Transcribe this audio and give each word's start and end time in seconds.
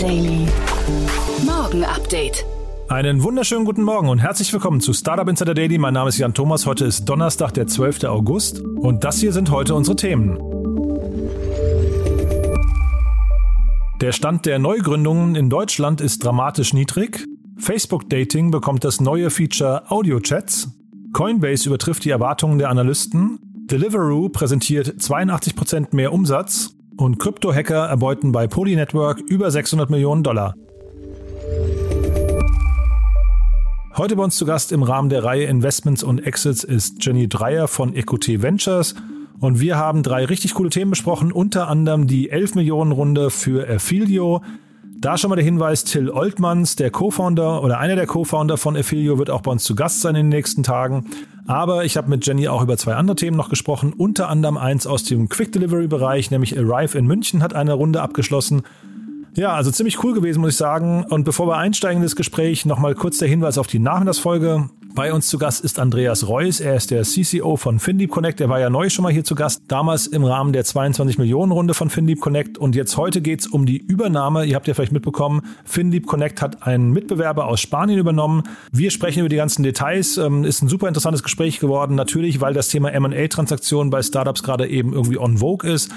Daily. 0.00 0.46
Morgen 1.44 1.84
Update. 1.84 2.46
Einen 2.88 3.22
wunderschönen 3.22 3.66
guten 3.66 3.82
Morgen 3.82 4.08
und 4.08 4.18
herzlich 4.18 4.50
willkommen 4.50 4.80
zu 4.80 4.94
Startup 4.94 5.28
Insider 5.28 5.52
Daily. 5.52 5.76
Mein 5.76 5.92
Name 5.92 6.08
ist 6.08 6.16
Jan 6.16 6.32
Thomas. 6.32 6.64
Heute 6.64 6.86
ist 6.86 7.04
Donnerstag, 7.04 7.52
der 7.52 7.66
12. 7.66 8.04
August. 8.04 8.62
Und 8.62 9.04
das 9.04 9.20
hier 9.20 9.34
sind 9.34 9.50
heute 9.50 9.74
unsere 9.74 9.96
Themen. 9.96 10.38
Der 14.00 14.12
Stand 14.12 14.46
der 14.46 14.58
Neugründungen 14.58 15.34
in 15.34 15.50
Deutschland 15.50 16.00
ist 16.00 16.24
dramatisch 16.24 16.72
niedrig. 16.72 17.26
Facebook 17.58 18.08
Dating 18.08 18.50
bekommt 18.50 18.84
das 18.84 19.02
neue 19.02 19.28
Feature 19.28 19.90
Audio 19.90 20.18
Chats. 20.20 20.70
Coinbase 21.12 21.68
übertrifft 21.68 22.06
die 22.06 22.10
Erwartungen 22.10 22.58
der 22.58 22.70
Analysten. 22.70 23.38
Deliveroo 23.70 24.30
präsentiert 24.30 24.88
82% 24.98 25.94
mehr 25.94 26.14
Umsatz 26.14 26.74
und 27.00 27.18
Krypto-Hacker 27.18 27.86
erbeuten 27.86 28.30
bei 28.30 28.46
Poly 28.46 28.76
Network 28.76 29.20
über 29.20 29.50
600 29.50 29.88
Millionen 29.88 30.22
Dollar. 30.22 30.54
Heute 33.96 34.16
bei 34.16 34.22
uns 34.22 34.36
zu 34.36 34.44
Gast 34.44 34.70
im 34.70 34.82
Rahmen 34.82 35.08
der 35.08 35.24
Reihe 35.24 35.44
Investments 35.44 36.02
und 36.02 36.20
Exits 36.20 36.62
ist 36.62 37.04
Jenny 37.04 37.28
Dreier 37.28 37.68
von 37.68 37.94
EQT 37.94 38.42
Ventures. 38.42 38.94
Und 39.40 39.60
wir 39.60 39.76
haben 39.76 40.02
drei 40.02 40.26
richtig 40.26 40.54
coole 40.54 40.68
Themen 40.68 40.90
besprochen, 40.90 41.32
unter 41.32 41.68
anderem 41.68 42.06
die 42.06 42.30
11 42.30 42.54
Millionen 42.54 42.92
Runde 42.92 43.30
für 43.30 43.68
Affilio, 43.68 44.42
da 45.00 45.16
schon 45.16 45.30
mal 45.30 45.36
der 45.36 45.44
Hinweis, 45.44 45.84
Till 45.84 46.10
Oltmanns, 46.10 46.76
der 46.76 46.90
Co-Founder 46.90 47.62
oder 47.62 47.78
einer 47.78 47.96
der 47.96 48.06
Co-Founder 48.06 48.58
von 48.58 48.76
Affilio, 48.76 49.18
wird 49.18 49.30
auch 49.30 49.40
bei 49.40 49.50
uns 49.50 49.64
zu 49.64 49.74
Gast 49.74 50.02
sein 50.02 50.14
in 50.14 50.26
den 50.26 50.28
nächsten 50.28 50.62
Tagen. 50.62 51.06
Aber 51.46 51.84
ich 51.84 51.96
habe 51.96 52.10
mit 52.10 52.26
Jenny 52.26 52.48
auch 52.48 52.62
über 52.62 52.76
zwei 52.76 52.94
andere 52.94 53.16
Themen 53.16 53.36
noch 53.36 53.48
gesprochen, 53.48 53.94
unter 53.94 54.28
anderem 54.28 54.58
eins 54.58 54.86
aus 54.86 55.02
dem 55.04 55.28
Quick 55.30 55.52
Delivery 55.52 55.88
Bereich, 55.88 56.30
nämlich 56.30 56.56
Arrive 56.56 56.98
in 56.98 57.06
München 57.06 57.42
hat 57.42 57.54
eine 57.54 57.72
Runde 57.72 58.02
abgeschlossen. 58.02 58.62
Ja, 59.36 59.54
also 59.54 59.70
ziemlich 59.70 60.04
cool 60.04 60.12
gewesen, 60.12 60.40
muss 60.40 60.50
ich 60.52 60.56
sagen. 60.56 61.04
Und 61.08 61.24
bevor 61.24 61.46
wir 61.46 61.56
einsteigen 61.56 61.98
in 61.98 62.02
das 62.02 62.16
Gespräch, 62.16 62.66
nochmal 62.66 62.94
kurz 62.94 63.18
der 63.18 63.28
Hinweis 63.28 63.58
auf 63.58 63.68
die 63.68 63.78
Nachmittagsfolge. 63.78 64.68
Bei 64.92 65.12
uns 65.12 65.28
zu 65.28 65.38
Gast 65.38 65.64
ist 65.64 65.78
Andreas 65.78 66.26
Reuss. 66.26 66.58
Er 66.58 66.74
ist 66.74 66.90
der 66.90 67.04
CCO 67.04 67.56
von 67.56 67.78
FinDeep 67.78 68.10
Connect. 68.10 68.40
Er 68.40 68.48
war 68.48 68.58
ja 68.58 68.70
neu 68.70 68.88
schon 68.88 69.04
mal 69.04 69.12
hier 69.12 69.22
zu 69.22 69.36
Gast. 69.36 69.62
Damals 69.68 70.08
im 70.08 70.24
Rahmen 70.24 70.52
der 70.52 70.64
22 70.64 71.16
Millionen 71.16 71.52
Runde 71.52 71.74
von 71.74 71.90
FinDeep 71.90 72.20
Connect. 72.20 72.58
Und 72.58 72.74
jetzt 72.74 72.96
heute 72.96 73.20
geht's 73.20 73.46
um 73.46 73.66
die 73.66 73.78
Übernahme. 73.78 74.44
Ihr 74.44 74.56
habt 74.56 74.66
ja 74.66 74.74
vielleicht 74.74 74.90
mitbekommen, 74.90 75.42
FinDeep 75.64 76.06
Connect 76.06 76.42
hat 76.42 76.66
einen 76.66 76.90
Mitbewerber 76.90 77.46
aus 77.46 77.60
Spanien 77.60 78.00
übernommen. 78.00 78.42
Wir 78.72 78.90
sprechen 78.90 79.20
über 79.20 79.28
die 79.28 79.36
ganzen 79.36 79.62
Details. 79.62 80.16
Ähm, 80.16 80.44
ist 80.44 80.60
ein 80.60 80.68
super 80.68 80.88
interessantes 80.88 81.22
Gespräch 81.22 81.60
geworden. 81.60 81.94
Natürlich, 81.94 82.40
weil 82.40 82.52
das 82.52 82.68
Thema 82.68 82.92
M&A-Transaktionen 82.92 83.90
bei 83.90 84.02
Startups 84.02 84.42
gerade 84.42 84.66
eben 84.66 84.92
irgendwie 84.92 85.18
on 85.18 85.38
vogue 85.38 85.70
ist 85.70 85.90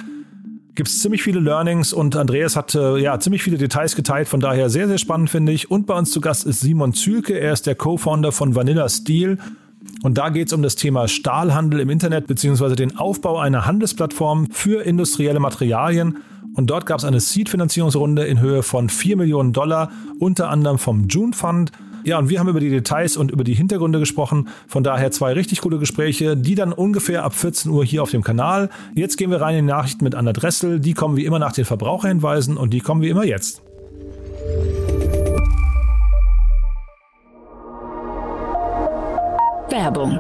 gibt 0.76 0.90
es 0.90 1.02
ziemlich 1.02 1.22
viele 1.22 1.40
Learnings 1.40 1.94
und 1.94 2.16
Andreas 2.16 2.56
hat 2.56 2.74
äh, 2.76 2.98
ja 2.98 3.20
ziemlich 3.20 3.44
viele 3.44 3.58
Details 3.58 3.96
geteilt, 3.96 4.28
von 4.28 4.40
daher 4.40 4.70
sehr, 4.70 4.88
sehr 4.88 4.98
spannend 4.98 5.30
finde 5.30 5.52
ich. 5.52 5.70
Und 5.70 5.86
bei 5.86 5.98
uns 5.98 6.12
zu 6.12 6.22
Gast 6.22 6.46
ist 6.46 6.62
Simon 6.62 6.94
Zülke, 6.94 7.40
er 7.40 7.54
ist 7.54 7.68
der 7.68 7.76
Co-Founder 7.76 8.32
von 8.32 8.56
Vanilla 8.56 8.90
Steel. 8.90 9.38
Und 10.02 10.18
da 10.18 10.30
geht 10.30 10.48
es 10.48 10.54
um 10.54 10.62
das 10.62 10.76
Thema 10.76 11.08
Stahlhandel 11.08 11.80
im 11.80 11.90
Internet 11.90 12.28
beziehungsweise 12.28 12.76
den 12.76 12.98
Aufbau 12.98 13.38
einer 13.38 13.66
Handelsplattform 13.66 14.48
für 14.52 14.84
industrielle 14.84 15.40
Materialien. 15.40 16.18
Und 16.56 16.70
dort 16.70 16.86
gab 16.86 17.00
es 17.00 17.06
eine 17.06 17.20
Seed-Finanzierungsrunde 17.20 18.26
in 18.26 18.40
Höhe 18.40 18.64
von 18.64 18.90
4 18.90 19.18
Millionen 19.18 19.54
Dollar, 19.54 19.92
unter 20.20 20.50
anderem 20.50 20.78
vom 20.78 21.08
June 21.08 21.34
Fund. 21.34 21.72
Ja, 22.04 22.20
und 22.20 22.30
wir 22.30 22.40
haben 22.40 22.50
über 22.50 22.60
die 22.60 22.70
Details 22.70 23.16
und 23.16 23.32
über 23.32 23.44
die 23.44 23.54
Hintergründe 23.54 24.00
gesprochen. 24.00 24.50
Von 24.68 24.84
daher 24.84 25.12
zwei 25.12 25.34
richtig 25.34 25.62
coole 25.62 25.78
Gespräche, 25.78 26.36
die 26.36 26.56
dann 26.56 26.74
ungefähr 26.74 27.24
ab 27.24 27.34
14 27.34 27.72
Uhr 27.72 27.86
hier 27.86 28.04
auf 28.04 28.12
dem 28.12 28.24
Kanal. 28.24 28.70
Jetzt 28.94 29.18
gehen 29.18 29.32
wir 29.32 29.42
rein 29.42 29.56
in 29.56 29.66
die 29.66 29.72
Nachrichten 29.72 30.04
mit 30.04 30.16
Anna 30.16 30.34
Dressel. 30.34 30.80
Die 30.80 30.94
kommen 30.94 31.16
wie 31.16 31.26
immer 31.26 31.40
nach 31.40 31.54
den 31.54 31.66
Verbraucherhinweisen 31.66 32.58
und 32.58 32.74
die 32.74 32.82
kommen 32.82 33.02
wie 33.02 33.10
immer 33.10 33.24
jetzt. 33.24 33.62
Werbung. 39.70 40.20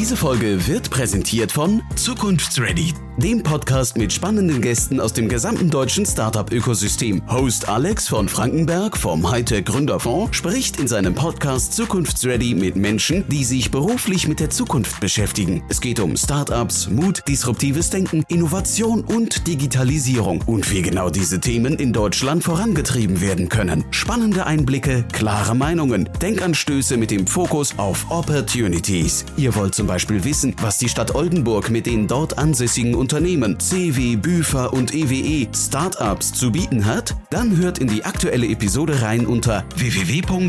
Diese 0.00 0.16
Folge 0.16 0.66
wird 0.66 0.88
präsentiert 0.88 1.52
von 1.52 1.82
Zukunftsready 1.94 2.94
dem 3.20 3.42
Podcast 3.42 3.98
mit 3.98 4.14
spannenden 4.14 4.62
Gästen 4.62 4.98
aus 4.98 5.12
dem 5.12 5.28
gesamten 5.28 5.68
deutschen 5.68 6.06
Startup-Ökosystem. 6.06 7.20
Host 7.30 7.68
Alex 7.68 8.08
von 8.08 8.30
Frankenberg 8.30 8.96
vom 8.96 9.30
Hightech 9.30 9.66
Gründerfonds 9.66 10.34
spricht 10.34 10.80
in 10.80 10.88
seinem 10.88 11.14
Podcast 11.14 11.74
Zukunftsready 11.74 12.54
mit 12.54 12.76
Menschen, 12.76 13.28
die 13.28 13.44
sich 13.44 13.70
beruflich 13.70 14.26
mit 14.26 14.40
der 14.40 14.48
Zukunft 14.48 15.00
beschäftigen. 15.00 15.62
Es 15.68 15.82
geht 15.82 16.00
um 16.00 16.16
Startups, 16.16 16.88
Mut, 16.88 17.22
disruptives 17.28 17.90
Denken, 17.90 18.24
Innovation 18.28 19.04
und 19.04 19.46
Digitalisierung 19.46 20.42
und 20.46 20.70
wie 20.70 20.80
genau 20.80 21.10
diese 21.10 21.40
Themen 21.40 21.74
in 21.74 21.92
Deutschland 21.92 22.42
vorangetrieben 22.42 23.20
werden 23.20 23.50
können. 23.50 23.84
Spannende 23.90 24.46
Einblicke, 24.46 25.04
klare 25.12 25.54
Meinungen, 25.54 26.08
Denkanstöße 26.22 26.96
mit 26.96 27.10
dem 27.10 27.26
Fokus 27.26 27.74
auf 27.76 28.10
Opportunities. 28.10 29.26
Ihr 29.36 29.54
wollt 29.54 29.74
zum 29.74 29.86
Beispiel 29.90 30.22
wissen, 30.22 30.54
was 30.60 30.78
die 30.78 30.88
Stadt 30.88 31.16
Oldenburg 31.16 31.68
mit 31.68 31.84
den 31.86 32.06
dort 32.06 32.38
ansässigen 32.38 32.94
Unternehmen 32.94 33.58
CW, 33.58 34.14
Büfer 34.14 34.72
und 34.72 34.94
EWE 34.94 35.48
Startups 35.52 36.32
zu 36.32 36.52
bieten 36.52 36.86
hat? 36.86 37.16
Dann 37.30 37.56
hört 37.56 37.78
in 37.78 37.88
die 37.88 38.04
aktuelle 38.04 38.46
Episode 38.46 39.02
rein 39.02 39.26
unter 39.26 39.64
www.htgf.de 39.74 40.48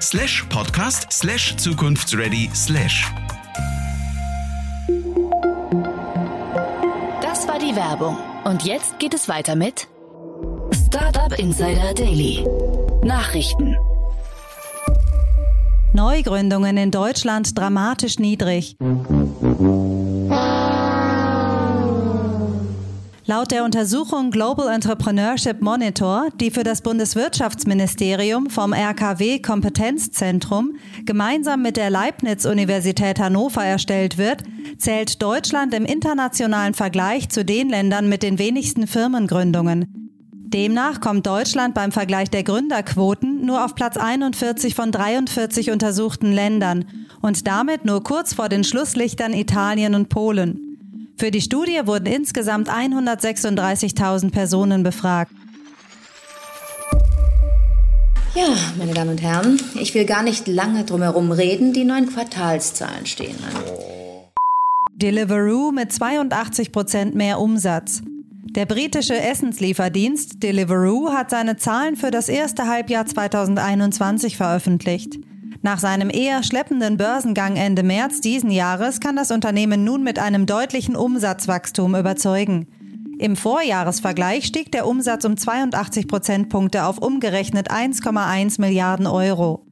slash 0.00 0.44
podcast 0.48 1.08
slash 1.10 1.56
zukunftsready 1.56 2.48
slash. 2.54 3.12
Das 7.22 7.48
war 7.48 7.58
die 7.58 7.74
Werbung. 7.74 8.16
Und 8.44 8.62
jetzt 8.62 9.00
geht 9.00 9.14
es 9.14 9.28
weiter 9.28 9.56
mit 9.56 9.88
Startup 10.70 11.36
Insider 11.36 11.92
Daily. 11.92 12.46
Nachrichten. 13.02 13.76
Neugründungen 15.94 16.76
in 16.76 16.90
Deutschland 16.90 17.56
dramatisch 17.56 18.18
niedrig. 18.18 18.76
Laut 23.26 23.52
der 23.52 23.64
Untersuchung 23.64 24.32
Global 24.32 24.74
Entrepreneurship 24.74 25.62
Monitor, 25.62 26.30
die 26.40 26.50
für 26.50 26.64
das 26.64 26.82
Bundeswirtschaftsministerium 26.82 28.50
vom 28.50 28.72
RKW 28.72 29.38
Kompetenzzentrum 29.38 30.74
gemeinsam 31.06 31.62
mit 31.62 31.76
der 31.76 31.90
Leibniz-Universität 31.90 33.20
Hannover 33.20 33.64
erstellt 33.64 34.18
wird, 34.18 34.42
zählt 34.78 35.22
Deutschland 35.22 35.72
im 35.74 35.84
internationalen 35.84 36.74
Vergleich 36.74 37.28
zu 37.28 37.44
den 37.44 37.68
Ländern 37.68 38.08
mit 38.08 38.24
den 38.24 38.40
wenigsten 38.40 38.88
Firmengründungen. 38.88 40.03
Demnach 40.54 41.00
kommt 41.00 41.26
Deutschland 41.26 41.74
beim 41.74 41.90
Vergleich 41.90 42.30
der 42.30 42.44
Gründerquoten 42.44 43.44
nur 43.44 43.64
auf 43.64 43.74
Platz 43.74 43.96
41 43.96 44.76
von 44.76 44.92
43 44.92 45.72
untersuchten 45.72 46.30
Ländern 46.30 46.84
und 47.20 47.48
damit 47.48 47.84
nur 47.84 48.04
kurz 48.04 48.34
vor 48.34 48.48
den 48.48 48.62
Schlusslichtern 48.62 49.32
Italien 49.32 49.96
und 49.96 50.10
Polen. 50.10 51.10
Für 51.18 51.32
die 51.32 51.40
Studie 51.40 51.80
wurden 51.86 52.06
insgesamt 52.06 52.70
136.000 52.70 54.30
Personen 54.30 54.84
befragt. 54.84 55.32
Ja, 58.36 58.46
meine 58.78 58.94
Damen 58.94 59.10
und 59.10 59.22
Herren, 59.22 59.60
ich 59.74 59.92
will 59.96 60.04
gar 60.04 60.22
nicht 60.22 60.46
lange 60.46 60.84
drumherum 60.84 61.32
reden. 61.32 61.72
Die 61.72 61.84
neuen 61.84 62.06
Quartalszahlen 62.06 63.06
stehen 63.06 63.38
an. 63.44 63.60
Deliveroo 64.94 65.72
mit 65.72 65.92
82 65.92 66.70
Prozent 66.70 67.16
mehr 67.16 67.40
Umsatz. 67.40 68.02
Der 68.54 68.66
britische 68.66 69.20
Essenslieferdienst 69.20 70.40
Deliveroo 70.40 71.10
hat 71.10 71.30
seine 71.30 71.56
Zahlen 71.56 71.96
für 71.96 72.12
das 72.12 72.28
erste 72.28 72.68
Halbjahr 72.68 73.04
2021 73.04 74.36
veröffentlicht. 74.36 75.18
Nach 75.62 75.80
seinem 75.80 76.08
eher 76.08 76.44
schleppenden 76.44 76.96
Börsengang 76.96 77.56
Ende 77.56 77.82
März 77.82 78.20
diesen 78.20 78.52
Jahres 78.52 79.00
kann 79.00 79.16
das 79.16 79.32
Unternehmen 79.32 79.82
nun 79.82 80.04
mit 80.04 80.20
einem 80.20 80.46
deutlichen 80.46 80.94
Umsatzwachstum 80.94 81.96
überzeugen. 81.96 82.68
Im 83.18 83.34
Vorjahresvergleich 83.34 84.44
stieg 84.44 84.70
der 84.70 84.86
Umsatz 84.86 85.24
um 85.24 85.36
82 85.36 86.06
Prozentpunkte 86.06 86.84
auf 86.84 86.98
umgerechnet 86.98 87.72
1,1 87.72 88.60
Milliarden 88.60 89.08
Euro. 89.08 89.63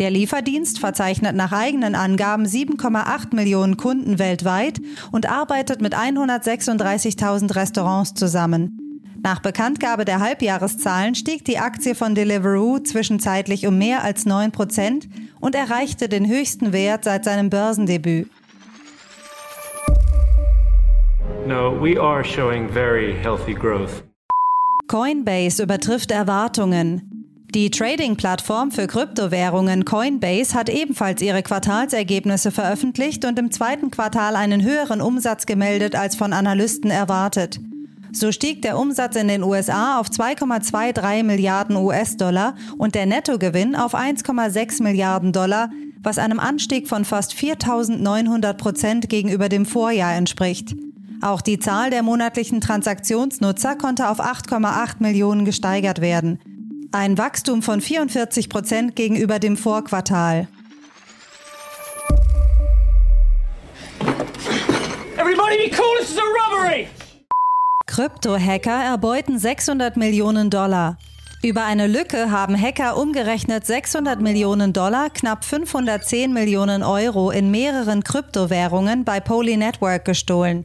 Der 0.00 0.10
Lieferdienst 0.10 0.78
verzeichnet 0.78 1.36
nach 1.36 1.52
eigenen 1.52 1.94
Angaben 1.94 2.46
7,8 2.46 3.34
Millionen 3.34 3.76
Kunden 3.76 4.18
weltweit 4.18 4.80
und 5.12 5.30
arbeitet 5.30 5.82
mit 5.82 5.94
136.000 5.94 7.54
Restaurants 7.54 8.14
zusammen. 8.14 9.02
Nach 9.22 9.40
Bekanntgabe 9.40 10.06
der 10.06 10.20
Halbjahreszahlen 10.20 11.14
stieg 11.14 11.44
die 11.44 11.58
Aktie 11.58 11.94
von 11.94 12.14
Deliveroo 12.14 12.78
zwischenzeitlich 12.78 13.66
um 13.66 13.76
mehr 13.76 14.02
als 14.02 14.24
9 14.24 14.52
Prozent 14.52 15.06
und 15.38 15.54
erreichte 15.54 16.08
den 16.08 16.26
höchsten 16.26 16.72
Wert 16.72 17.04
seit 17.04 17.26
seinem 17.26 17.50
Börsendebüt. 17.50 18.30
No, 21.46 21.78
we 21.78 22.00
are 22.00 22.24
showing 22.24 22.70
very 22.70 23.14
healthy 23.22 23.52
growth. 23.52 24.02
Coinbase 24.88 25.62
übertrifft 25.62 26.10
Erwartungen. 26.10 27.19
Die 27.54 27.68
Trading-Plattform 27.68 28.70
für 28.70 28.86
Kryptowährungen 28.86 29.84
Coinbase 29.84 30.54
hat 30.54 30.68
ebenfalls 30.68 31.20
ihre 31.20 31.42
Quartalsergebnisse 31.42 32.52
veröffentlicht 32.52 33.24
und 33.24 33.40
im 33.40 33.50
zweiten 33.50 33.90
Quartal 33.90 34.36
einen 34.36 34.62
höheren 34.62 35.00
Umsatz 35.00 35.46
gemeldet 35.46 35.96
als 35.96 36.14
von 36.14 36.32
Analysten 36.32 36.92
erwartet. 36.92 37.58
So 38.12 38.30
stieg 38.30 38.62
der 38.62 38.78
Umsatz 38.78 39.16
in 39.16 39.26
den 39.26 39.42
USA 39.42 39.98
auf 39.98 40.10
2,23 40.10 41.24
Milliarden 41.24 41.74
US-Dollar 41.74 42.54
und 42.78 42.94
der 42.94 43.06
Nettogewinn 43.06 43.74
auf 43.74 43.96
1,6 43.96 44.84
Milliarden 44.84 45.32
Dollar, 45.32 45.70
was 46.04 46.18
einem 46.18 46.38
Anstieg 46.38 46.86
von 46.86 47.04
fast 47.04 47.32
4.900 47.34 48.52
Prozent 48.54 49.08
gegenüber 49.08 49.48
dem 49.48 49.66
Vorjahr 49.66 50.14
entspricht. 50.14 50.76
Auch 51.20 51.40
die 51.40 51.58
Zahl 51.58 51.90
der 51.90 52.04
monatlichen 52.04 52.60
Transaktionsnutzer 52.60 53.74
konnte 53.74 54.08
auf 54.08 54.20
8,8 54.20 54.96
Millionen 55.00 55.44
gesteigert 55.44 56.00
werden. 56.00 56.38
Ein 56.92 57.18
Wachstum 57.18 57.62
von 57.62 57.80
44 57.80 58.48
Prozent 58.48 58.96
gegenüber 58.96 59.38
dem 59.38 59.56
Vorquartal. 59.56 60.48
Everybody 65.16 65.68
be 65.68 65.76
cool, 65.78 65.98
this 66.00 66.10
is 66.10 66.18
a 66.18 66.22
robbery! 66.22 66.88
Krypto-Hacker 67.86 68.82
erbeuten 68.84 69.38
600 69.38 69.96
Millionen 69.96 70.50
Dollar. 70.50 70.98
Über 71.44 71.64
eine 71.64 71.86
Lücke 71.86 72.32
haben 72.32 72.60
Hacker 72.60 72.96
umgerechnet 72.96 73.64
600 73.64 74.20
Millionen 74.20 74.72
Dollar, 74.72 75.10
knapp 75.10 75.44
510 75.44 76.32
Millionen 76.32 76.82
Euro 76.82 77.30
in 77.30 77.52
mehreren 77.52 78.02
Kryptowährungen 78.02 79.04
bei 79.04 79.20
Poly 79.20 79.56
Network 79.56 80.04
gestohlen. 80.04 80.64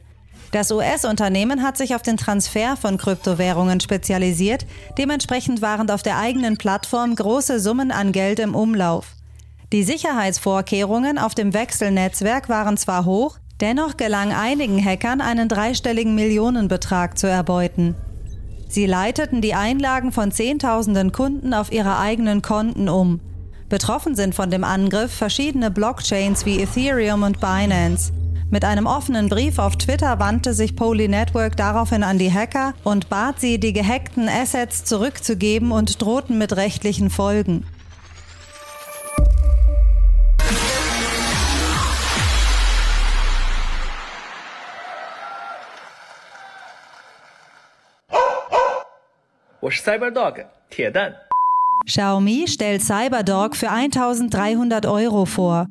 Das 0.52 0.70
US-Unternehmen 0.70 1.62
hat 1.62 1.76
sich 1.76 1.94
auf 1.94 2.02
den 2.02 2.16
Transfer 2.16 2.76
von 2.76 2.98
Kryptowährungen 2.98 3.80
spezialisiert, 3.80 4.66
dementsprechend 4.96 5.60
waren 5.60 5.90
auf 5.90 6.02
der 6.02 6.18
eigenen 6.18 6.56
Plattform 6.56 7.14
große 7.14 7.60
Summen 7.60 7.90
an 7.90 8.12
Geld 8.12 8.38
im 8.38 8.54
Umlauf. 8.54 9.16
Die 9.72 9.82
Sicherheitsvorkehrungen 9.82 11.18
auf 11.18 11.34
dem 11.34 11.52
Wechselnetzwerk 11.52 12.48
waren 12.48 12.76
zwar 12.76 13.04
hoch, 13.04 13.38
dennoch 13.60 13.96
gelang 13.96 14.32
einigen 14.32 14.82
Hackern 14.82 15.20
einen 15.20 15.48
dreistelligen 15.48 16.14
Millionenbetrag 16.14 17.18
zu 17.18 17.26
erbeuten. 17.26 17.96
Sie 18.68 18.86
leiteten 18.86 19.40
die 19.40 19.54
Einlagen 19.54 20.12
von 20.12 20.30
Zehntausenden 20.30 21.12
Kunden 21.12 21.54
auf 21.54 21.72
ihre 21.72 21.98
eigenen 21.98 22.42
Konten 22.42 22.88
um. 22.88 23.20
Betroffen 23.68 24.14
sind 24.14 24.34
von 24.34 24.50
dem 24.50 24.62
Angriff 24.62 25.12
verschiedene 25.12 25.70
Blockchains 25.70 26.46
wie 26.46 26.60
Ethereum 26.60 27.24
und 27.24 27.40
Binance. 27.40 28.12
Mit 28.48 28.64
einem 28.64 28.86
offenen 28.86 29.28
Brief 29.28 29.58
auf 29.58 29.76
Twitter 29.76 30.20
wandte 30.20 30.54
sich 30.54 30.76
Poly 30.76 31.08
Network 31.08 31.56
daraufhin 31.56 32.04
an 32.04 32.16
die 32.16 32.32
Hacker 32.32 32.74
und 32.84 33.08
bat 33.08 33.40
sie, 33.40 33.58
die 33.58 33.72
gehackten 33.72 34.28
Assets 34.28 34.84
zurückzugeben 34.84 35.72
und 35.72 36.00
drohten 36.00 36.38
mit 36.38 36.56
rechtlichen 36.56 37.10
Folgen. 37.10 37.66
Xiaomi 51.84 52.46
stellt 52.46 52.82
Cyberdog 52.82 53.56
für 53.56 53.70
1300 53.70 54.86
Euro 54.86 55.24
vor. 55.24 55.66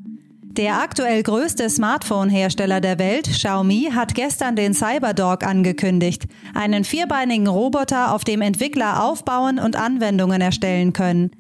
Der 0.58 0.80
aktuell 0.80 1.22
größte 1.22 1.70
Smartphone-Hersteller 1.70 2.80
der 2.80 2.98
Welt, 2.98 3.28
Xiaomi, 3.28 3.90
hat 3.94 4.16
gestern 4.16 4.56
den 4.56 4.74
Cyberdog 4.74 5.44
angekündigt, 5.44 6.28
einen 6.54 6.86
vierbeinigen 6.86 7.48
Roboter, 7.48 8.14
auf 8.14 8.24
dem 8.24 8.40
Entwickler 8.42 9.04
aufbauen 9.04 9.60
und 9.60 9.76
Anwendungen 9.76 10.40
erstellen 10.40 10.94
können. 10.94 11.32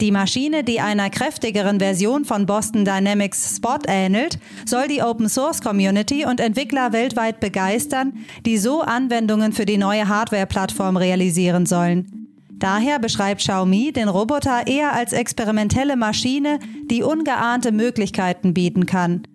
Die 0.00 0.10
Maschine, 0.10 0.64
die 0.64 0.80
einer 0.80 1.10
kräftigeren 1.10 1.78
Version 1.78 2.24
von 2.24 2.46
Boston 2.46 2.86
Dynamics 2.86 3.56
Spot 3.56 3.80
ähnelt, 3.86 4.38
soll 4.64 4.88
die 4.88 5.02
Open 5.02 5.28
Source 5.28 5.60
Community 5.60 6.24
und 6.24 6.40
Entwickler 6.40 6.94
weltweit 6.94 7.40
begeistern, 7.40 8.14
die 8.46 8.56
so 8.56 8.80
Anwendungen 8.80 9.52
für 9.52 9.66
die 9.66 9.76
neue 9.76 10.08
Hardware-Plattform 10.08 10.96
realisieren 10.96 11.66
sollen. 11.66 12.23
Daher 12.64 12.98
beschreibt 12.98 13.42
Xiaomi 13.42 13.92
den 13.92 14.08
Roboter 14.08 14.66
eher 14.66 14.94
als 14.94 15.12
experimentelle 15.12 15.96
Maschine, 15.96 16.58
die 16.90 17.02
ungeahnte 17.02 17.72
Möglichkeiten 17.72 18.54
bieten 18.54 18.86
kann. 18.86 19.28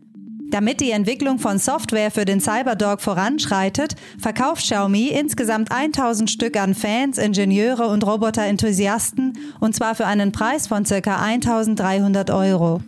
Damit 0.49 0.81
die 0.81 0.89
Entwicklung 0.89 1.37
von 1.37 1.59
Software 1.59 2.09
für 2.09 2.25
den 2.25 2.41
Cyberdog 2.41 3.01
voranschreitet, 3.01 3.95
verkauft 4.17 4.63
Xiaomi 4.63 5.09
insgesamt 5.09 5.71
1000 5.71 6.27
Stück 6.27 6.57
an 6.57 6.73
Fans, 6.73 7.19
Ingenieure 7.19 7.89
und 7.89 8.03
Roboterenthusiasten, 8.03 9.37
und 9.59 9.75
zwar 9.75 9.93
für 9.93 10.07
einen 10.07 10.31
Preis 10.31 10.65
von 10.65 10.83
ca. 10.85 11.21
1300 11.21 12.31
Euro. 12.31 12.81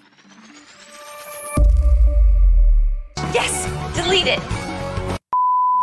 Yes! 3.32 3.68
Delete 3.96 4.30
it! 4.30 4.42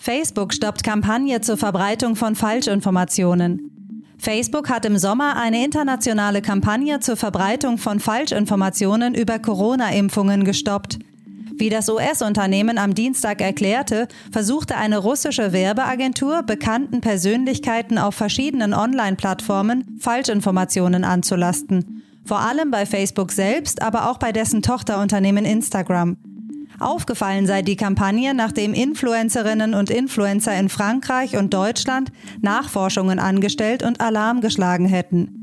Facebook 0.02 0.52
stoppt 0.52 0.82
Kampagne 0.82 1.40
zur 1.42 1.56
Verbreitung 1.56 2.16
von 2.16 2.34
Falschinformationen. 2.34 3.77
Facebook 4.18 4.68
hat 4.68 4.84
im 4.84 4.98
Sommer 4.98 5.36
eine 5.36 5.64
internationale 5.64 6.42
Kampagne 6.42 7.00
zur 7.00 7.16
Verbreitung 7.16 7.78
von 7.78 8.00
Falschinformationen 8.00 9.14
über 9.14 9.38
Corona-Impfungen 9.38 10.44
gestoppt. 10.44 10.98
Wie 11.56 11.70
das 11.70 11.88
US-Unternehmen 11.88 12.78
am 12.78 12.94
Dienstag 12.94 13.40
erklärte, 13.40 14.06
versuchte 14.30 14.76
eine 14.76 14.98
russische 14.98 15.52
Werbeagentur 15.52 16.42
bekannten 16.42 17.00
Persönlichkeiten 17.00 17.98
auf 17.98 18.14
verschiedenen 18.14 18.74
Online-Plattformen 18.74 19.98
Falschinformationen 20.00 21.04
anzulasten. 21.04 22.02
Vor 22.24 22.40
allem 22.40 22.70
bei 22.70 22.86
Facebook 22.86 23.32
selbst, 23.32 23.82
aber 23.82 24.10
auch 24.10 24.18
bei 24.18 24.32
dessen 24.32 24.62
Tochterunternehmen 24.62 25.44
Instagram. 25.44 26.16
Aufgefallen 26.80 27.46
sei 27.46 27.62
die 27.62 27.76
Kampagne, 27.76 28.34
nachdem 28.34 28.72
Influencerinnen 28.72 29.74
und 29.74 29.90
Influencer 29.90 30.58
in 30.58 30.68
Frankreich 30.68 31.36
und 31.36 31.52
Deutschland 31.52 32.12
Nachforschungen 32.40 33.18
angestellt 33.18 33.82
und 33.82 34.00
Alarm 34.00 34.40
geschlagen 34.40 34.86
hätten. 34.86 35.38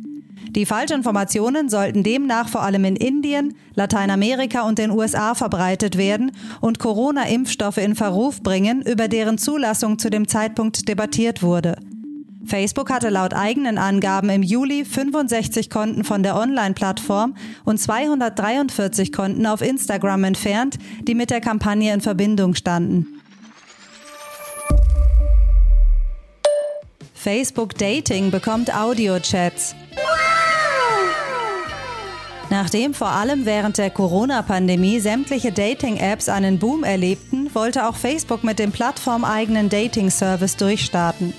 Die 0.55 0.65
Falschinformationen 0.65 1.67
sollten 1.67 2.03
demnach 2.03 2.47
vor 2.47 2.61
allem 2.61 2.85
in 2.85 2.95
Indien, 2.95 3.55
Lateinamerika 3.73 4.61
und 4.61 4.79
den 4.79 4.91
USA 4.91 5.35
verbreitet 5.35 5.97
werden 5.97 6.31
und 6.61 6.79
Corona-Impfstoffe 6.79 7.77
in 7.77 7.95
Verruf 7.95 8.41
bringen, 8.41 8.81
über 8.81 9.09
deren 9.09 9.37
Zulassung 9.37 9.99
zu 9.99 10.09
dem 10.09 10.29
Zeitpunkt 10.29 10.87
debattiert 10.87 11.43
wurde. 11.43 11.75
Facebook 12.47 12.91
hatte 12.91 13.09
laut 13.09 13.33
eigenen 13.33 13.77
Angaben 13.77 14.29
im 14.29 14.43
Juli 14.43 14.85
65 14.85 15.69
Konten 15.69 16.03
von 16.03 16.21
der 16.21 16.35
Online-Plattform 16.35 17.35
und 17.63 17.79
243 17.79 19.11
Konten 19.11 19.45
auf 19.47 19.61
Instagram 19.61 20.23
entfernt, 20.25 20.77
die 21.07 21.15
mit 21.15 21.31
der 21.31 21.41
Kampagne 21.41 21.93
in 21.93 22.01
Verbindung 22.01 22.53
standen. 22.53 23.21
Facebook 27.13 27.75
Dating 27.77 28.29
bekommt 28.29 28.75
Audio-Chats. 28.75 29.75
Nachdem 32.51 32.93
vor 32.93 33.09
allem 33.09 33.47
während 33.47 33.79
der 33.79 33.89
Corona-Pandemie 33.89 34.99
sämtliche 34.99 35.51
Dating-Apps 35.51 36.29
einen 36.29 36.59
Boom 36.59 36.83
erlebten, 36.83 37.49
wollte 37.55 37.87
auch 37.87 37.95
Facebook 37.95 38.43
mit 38.43 38.59
dem 38.59 38.71
plattformeigenen 38.71 39.69
Dating-Service 39.69 40.57
durchstarten. 40.57 41.33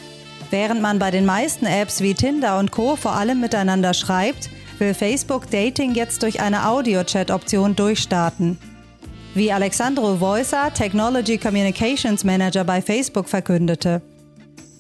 Während 0.51 0.81
man 0.81 0.99
bei 0.99 1.11
den 1.11 1.27
meisten 1.27 1.67
Apps 1.67 2.01
wie 2.01 2.15
Tinder 2.15 2.59
und 2.59 2.71
Co. 2.71 2.97
vor 2.97 3.17
allem 3.17 3.41
miteinander 3.41 3.95
schreibt, 3.95 4.49
will 4.79 4.95
Facebook 4.95 5.51
Dating 5.51 5.95
jetzt 5.95 6.23
durch 6.23 6.41
eine 6.41 6.69
Audio-Chat-Option 6.69 7.75
durchstarten. 7.75 8.59
Wie 9.35 9.53
Alexandro 9.53 10.21
Voicer, 10.21 10.73
Technology 10.73 11.37
Communications 11.37 12.25
Manager 12.25 12.65
bei 12.65 12.81
Facebook, 12.81 13.29
verkündete. 13.29 14.03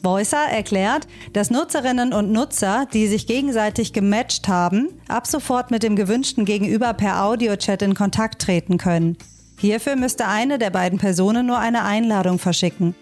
Voicer 0.02 0.49
erklärt, 0.50 1.08
dass 1.32 1.50
Nutzerinnen 1.50 2.12
und 2.12 2.30
Nutzer, 2.30 2.87
die 2.92 3.08
sich 3.08 3.26
gegenseitig 3.26 3.92
gematcht 3.92 4.46
haben, 4.46 4.88
ab 5.08 5.26
sofort 5.26 5.73
mit 5.73 5.82
dem 5.82 5.96
gewünschten 5.96 6.44
Gegenüber 6.44 6.94
per 6.94 7.25
Audio-Chat 7.25 7.82
in 7.82 7.94
Kontakt 7.94 8.40
treten 8.40 8.78
können. 8.78 9.18
Hierfür 9.58 9.96
müsste 9.96 10.28
eine 10.28 10.58
der 10.58 10.70
beiden 10.70 10.99
Personen 10.99 11.46
nur 11.46 11.58
eine 11.58 11.82
Einladung 11.82 12.38
verschicken. 12.38 12.94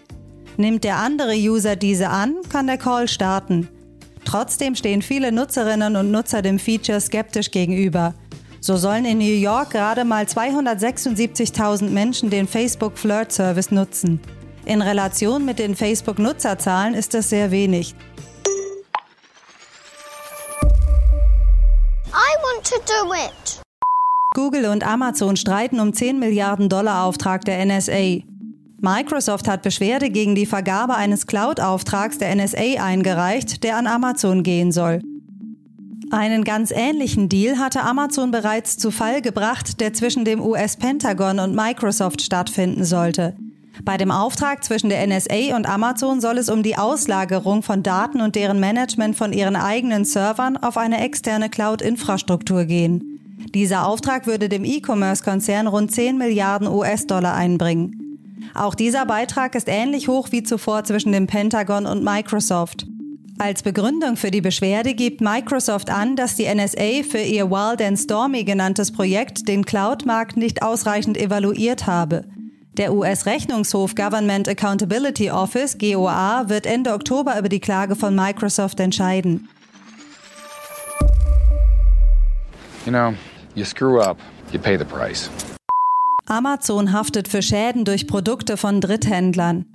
Nimmt 0.57 0.83
der 0.83 0.97
andere 0.97 1.35
User 1.35 1.75
diese 1.75 2.09
an, 2.09 2.35
kann 2.49 2.67
der 2.67 2.77
Call 2.77 3.07
starten. 3.07 3.67
Trotzdem 4.23 4.75
stehen 4.75 5.01
viele 5.01 5.31
Nutzerinnen 5.31 5.95
und 5.95 6.11
Nutzer 6.11 6.41
dem 6.41 6.59
Feature 6.59 7.01
skeptisch 7.01 7.51
gegenüber. 7.51 8.13
So 8.61 8.77
sollen 8.77 9.05
in 9.05 9.19
New 9.19 9.25
York 9.25 9.71
gerade 9.71 10.05
mal 10.05 10.25
276.000 10.25 11.89
Menschen 11.89 12.29
den 12.29 12.47
Facebook 12.47 12.97
Flirt 12.97 13.31
Service 13.31 13.69
nutzen. 13.69 14.19
In 14.65 14.81
Relation 14.81 15.45
mit 15.45 15.59
den 15.59 15.75
Facebook-Nutzerzahlen 15.75 16.95
ist 16.95 17.13
das 17.13 17.29
sehr 17.29 17.51
wenig. 17.51 17.93
Google 24.33 24.65
und 24.65 24.85
Amazon 24.85 25.37
streiten 25.37 25.79
um 25.79 25.93
10 25.93 26.17
Milliarden 26.17 26.67
Dollar 26.67 27.03
Auftrag 27.05 27.45
der 27.45 27.63
NSA. 27.65 28.23
Microsoft 28.85 29.47
hat 29.47 29.63
Beschwerde 29.63 30.11
gegen 30.11 30.35
die 30.35 30.45
Vergabe 30.45 30.93
eines 30.93 31.25
Cloud-Auftrags 31.25 32.19
der 32.19 32.35
NSA 32.35 32.83
eingereicht, 32.83 33.63
der 33.63 33.77
an 33.77 33.87
Amazon 33.87 34.43
gehen 34.43 34.71
soll. 34.71 35.01
Einen 36.11 36.43
ganz 36.43 36.69
ähnlichen 36.69 37.27
Deal 37.27 37.57
hatte 37.57 37.81
Amazon 37.81 38.29
bereits 38.29 38.77
zu 38.77 38.91
Fall 38.91 39.23
gebracht, 39.23 39.81
der 39.81 39.93
zwischen 39.93 40.23
dem 40.23 40.39
US-Pentagon 40.39 41.39
und 41.39 41.55
Microsoft 41.55 42.21
stattfinden 42.21 42.85
sollte. 42.85 43.35
Bei 43.83 43.97
dem 43.97 44.11
Auftrag 44.11 44.63
zwischen 44.63 44.89
der 44.89 45.05
NSA 45.07 45.55
und 45.55 45.67
Amazon 45.67 46.21
soll 46.21 46.37
es 46.37 46.47
um 46.47 46.61
die 46.61 46.77
Auslagerung 46.77 47.63
von 47.63 47.81
Daten 47.81 48.21
und 48.21 48.35
deren 48.35 48.59
Management 48.59 49.15
von 49.15 49.33
ihren 49.33 49.55
eigenen 49.55 50.05
Servern 50.05 50.57
auf 50.57 50.77
eine 50.77 51.03
externe 51.03 51.49
Cloud-Infrastruktur 51.49 52.65
gehen. 52.65 53.19
Dieser 53.55 53.87
Auftrag 53.87 54.27
würde 54.27 54.47
dem 54.47 54.63
E-Commerce-Konzern 54.63 55.65
rund 55.65 55.91
10 55.91 56.19
Milliarden 56.19 56.67
US-Dollar 56.67 57.33
einbringen. 57.33 58.04
Auch 58.53 58.75
dieser 58.75 59.05
Beitrag 59.05 59.55
ist 59.55 59.67
ähnlich 59.67 60.07
hoch 60.07 60.29
wie 60.31 60.43
zuvor 60.43 60.83
zwischen 60.83 61.11
dem 61.11 61.27
Pentagon 61.27 61.85
und 61.85 62.03
Microsoft. 62.03 62.87
Als 63.37 63.63
Begründung 63.63 64.15
für 64.15 64.31
die 64.31 64.39
Beschwerde 64.39 64.93
gibt 64.93 65.19
Microsoft 65.19 65.89
an, 65.89 66.15
dass 66.15 66.35
die 66.35 66.45
NSA 66.45 67.03
für 67.03 67.19
ihr 67.19 67.51
Wild 67.51 67.81
and 67.81 67.99
Stormy 67.99 68.45
genanntes 68.45 68.93
Projekt 68.93 69.49
den 69.49 69.65
Cloud-Markt 69.65 70.37
nicht 70.37 70.61
ausreichend 70.63 71.17
evaluiert 71.17 71.85
habe. 71.85 72.23
Der 72.77 72.93
US-Rechnungshof 72.93 73.95
Government 73.95 74.47
Accountability 74.47 75.31
Office, 75.31 75.77
GOA, 75.77 76.47
wird 76.47 76.65
Ende 76.65 76.93
Oktober 76.93 77.37
über 77.37 77.49
die 77.49 77.59
Klage 77.59 77.95
von 77.95 78.15
Microsoft 78.15 78.79
entscheiden. 78.79 79.49
You 82.85 82.91
know, 82.91 83.13
you 83.55 83.65
screw 83.65 83.99
up, 83.99 84.17
you 84.51 84.59
pay 84.59 84.77
the 84.77 84.85
price. 84.85 85.29
Amazon 86.27 86.91
haftet 86.91 87.27
für 87.27 87.43
Schäden 87.43 87.85
durch 87.85 88.07
Produkte 88.07 88.57
von 88.57 88.81
Dritthändlern. 88.81 89.65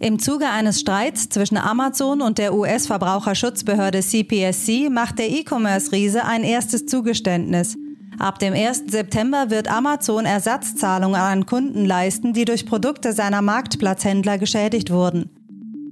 Im 0.00 0.18
Zuge 0.18 0.48
eines 0.48 0.80
Streits 0.80 1.28
zwischen 1.28 1.56
Amazon 1.56 2.22
und 2.22 2.38
der 2.38 2.54
US-Verbraucherschutzbehörde 2.54 4.00
CPSC 4.00 4.90
macht 4.90 5.20
der 5.20 5.30
E-Commerce-Riese 5.30 6.24
ein 6.24 6.42
erstes 6.42 6.86
Zugeständnis. 6.86 7.76
Ab 8.18 8.40
dem 8.40 8.52
1. 8.52 8.84
September 8.88 9.50
wird 9.50 9.70
Amazon 9.70 10.24
Ersatzzahlungen 10.24 11.20
an 11.20 11.46
Kunden 11.46 11.84
leisten, 11.84 12.32
die 12.32 12.46
durch 12.46 12.66
Produkte 12.66 13.12
seiner 13.12 13.40
Marktplatzhändler 13.40 14.38
geschädigt 14.38 14.90
wurden. 14.90 15.30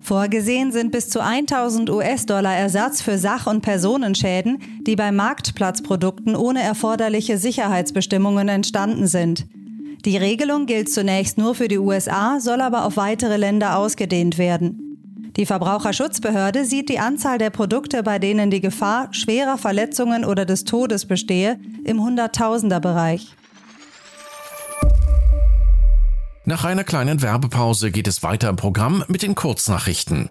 Vorgesehen 0.00 0.73
sind 0.73 0.90
bis 0.90 1.09
zu 1.09 1.23
1000 1.23 1.88
US-Dollar 1.88 2.57
Ersatz 2.57 3.00
für 3.00 3.17
Sach- 3.17 3.47
und 3.47 3.61
Personenschäden, 3.61 4.59
die 4.85 4.97
bei 4.97 5.12
Marktplatzprodukten 5.12 6.35
ohne 6.35 6.62
erforderliche 6.62 7.38
Sicherheitsbestimmungen 7.38 8.49
entstanden 8.49 9.07
sind. 9.07 9.47
Die 10.04 10.16
Regelung 10.16 10.64
gilt 10.64 10.90
zunächst 10.90 11.37
nur 11.37 11.54
für 11.54 11.69
die 11.69 11.78
USA, 11.78 12.40
soll 12.40 12.62
aber 12.62 12.85
auf 12.87 12.97
weitere 12.97 13.37
Länder 13.37 13.76
ausgedehnt 13.76 14.38
werden. 14.38 14.90
Die 15.37 15.45
Verbraucherschutzbehörde 15.45 16.64
sieht 16.64 16.88
die 16.88 16.99
Anzahl 16.99 17.38
der 17.38 17.50
Produkte, 17.50 18.02
bei 18.02 18.19
denen 18.19 18.50
die 18.50 18.61
Gefahr 18.61 19.09
schwerer 19.12 19.59
Verletzungen 19.59 20.25
oder 20.25 20.45
des 20.45 20.64
Todes 20.64 21.07
bestehe, 21.07 21.61
im 21.85 22.02
Hunderttausenderbereich. 22.02 23.37
Nach 26.47 26.64
einer 26.64 26.85
kleinen 26.85 27.21
Werbepause 27.21 27.90
geht 27.90 28.09
es 28.09 28.23
weiter 28.23 28.49
im 28.49 28.57
Programm 28.57 29.04
mit 29.07 29.23
den 29.23 29.35
Kurznachrichten. 29.35 30.30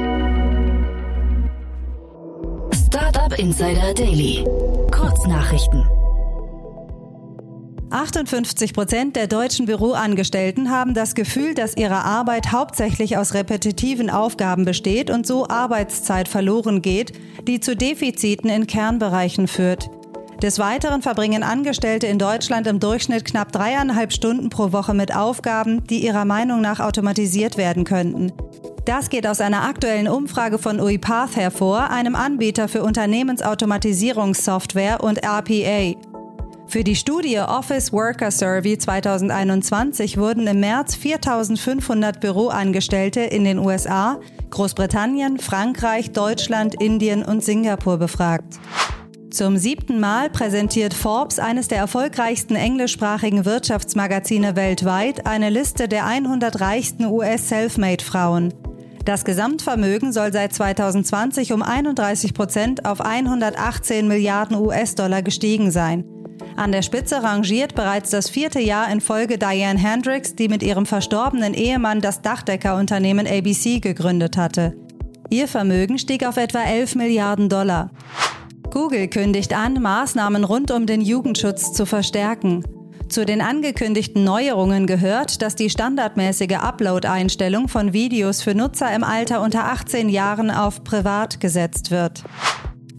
Startup 3.31 3.39
Insider 3.39 3.93
Daily. 3.93 4.43
Kurznachrichten. 4.91 5.85
58 7.89 8.73
Prozent 8.73 9.15
der 9.15 9.27
deutschen 9.27 9.65
Büroangestellten 9.65 10.69
haben 10.69 10.93
das 10.93 11.15
Gefühl, 11.15 11.53
dass 11.53 11.77
ihre 11.77 12.03
Arbeit 12.03 12.51
hauptsächlich 12.51 13.17
aus 13.17 13.33
repetitiven 13.33 14.09
Aufgaben 14.09 14.65
besteht 14.65 15.09
und 15.09 15.25
so 15.25 15.47
Arbeitszeit 15.47 16.27
verloren 16.27 16.81
geht, 16.81 17.13
die 17.47 17.59
zu 17.59 17.75
Defiziten 17.75 18.49
in 18.49 18.67
Kernbereichen 18.67 19.47
führt. 19.47 19.89
Des 20.41 20.59
Weiteren 20.59 21.01
verbringen 21.01 21.43
Angestellte 21.43 22.07
in 22.07 22.17
Deutschland 22.17 22.67
im 22.67 22.79
Durchschnitt 22.79 23.25
knapp 23.25 23.51
dreieinhalb 23.51 24.11
Stunden 24.11 24.49
pro 24.49 24.71
Woche 24.71 24.93
mit 24.93 25.15
Aufgaben, 25.15 25.85
die 25.85 26.03
ihrer 26.03 26.25
Meinung 26.25 26.61
nach 26.61 26.79
automatisiert 26.79 27.57
werden 27.57 27.83
könnten. 27.83 28.33
Das 28.85 29.09
geht 29.09 29.27
aus 29.27 29.41
einer 29.41 29.63
aktuellen 29.63 30.07
Umfrage 30.07 30.57
von 30.57 30.79
UiPath 30.79 31.35
hervor, 31.35 31.91
einem 31.91 32.15
Anbieter 32.15 32.67
für 32.67 32.81
Unternehmensautomatisierungssoftware 32.81 35.03
und 35.03 35.23
RPA. 35.23 35.93
Für 36.65 36.83
die 36.83 36.95
Studie 36.95 37.37
Office 37.37 37.93
Worker 37.93 38.31
Survey 38.31 38.79
2021 38.79 40.17
wurden 40.17 40.47
im 40.47 40.61
März 40.61 40.95
4500 40.95 42.19
Büroangestellte 42.19 43.19
in 43.19 43.43
den 43.43 43.59
USA, 43.59 44.19
Großbritannien, 44.49 45.37
Frankreich, 45.37 46.09
Deutschland, 46.11 46.81
Indien 46.81 47.23
und 47.23 47.43
Singapur 47.43 47.97
befragt. 47.97 48.59
Zum 49.29 49.57
siebten 49.57 49.99
Mal 49.99 50.31
präsentiert 50.31 50.95
Forbes, 50.95 51.37
eines 51.39 51.67
der 51.67 51.77
erfolgreichsten 51.77 52.55
englischsprachigen 52.55 53.45
Wirtschaftsmagazine 53.45 54.55
weltweit, 54.55 55.27
eine 55.27 55.49
Liste 55.49 55.87
der 55.87 56.05
100 56.05 56.59
reichsten 56.59 57.05
US-Selfmade-Frauen. 57.05 58.70
Das 59.05 59.25
Gesamtvermögen 59.25 60.13
soll 60.13 60.31
seit 60.31 60.53
2020 60.53 61.53
um 61.53 61.63
31 61.63 62.33
Prozent 62.33 62.85
auf 62.85 63.01
118 63.01 64.07
Milliarden 64.07 64.57
US-Dollar 64.57 65.23
gestiegen 65.23 65.71
sein. 65.71 66.03
An 66.55 66.71
der 66.71 66.81
Spitze 66.81 67.23
rangiert 67.23 67.73
bereits 67.73 68.11
das 68.11 68.29
vierte 68.29 68.59
Jahr 68.59 68.91
in 68.91 69.01
Folge 69.01 69.37
Diane 69.37 69.79
Hendricks, 69.79 70.35
die 70.35 70.49
mit 70.49 70.61
ihrem 70.61 70.85
verstorbenen 70.85 71.53
Ehemann 71.53 72.01
das 72.01 72.21
Dachdeckerunternehmen 72.21 73.25
ABC 73.25 73.79
gegründet 73.79 74.37
hatte. 74.37 74.75
Ihr 75.29 75.47
Vermögen 75.47 75.97
stieg 75.97 76.25
auf 76.25 76.37
etwa 76.37 76.61
11 76.61 76.95
Milliarden 76.95 77.49
Dollar. 77.49 77.89
Google 78.69 79.07
kündigt 79.07 79.53
an, 79.53 79.81
Maßnahmen 79.81 80.43
rund 80.43 80.71
um 80.71 80.85
den 80.85 81.01
Jugendschutz 81.01 81.73
zu 81.73 81.85
verstärken. 81.85 82.63
Zu 83.11 83.25
den 83.25 83.41
angekündigten 83.41 84.23
Neuerungen 84.23 84.87
gehört, 84.87 85.41
dass 85.41 85.55
die 85.55 85.69
standardmäßige 85.69 86.55
Upload-Einstellung 86.61 87.67
von 87.67 87.91
Videos 87.91 88.41
für 88.41 88.55
Nutzer 88.55 88.95
im 88.95 89.03
Alter 89.03 89.41
unter 89.41 89.65
18 89.65 90.07
Jahren 90.07 90.49
auf 90.49 90.85
Privat 90.85 91.41
gesetzt 91.41 91.91
wird. 91.91 92.23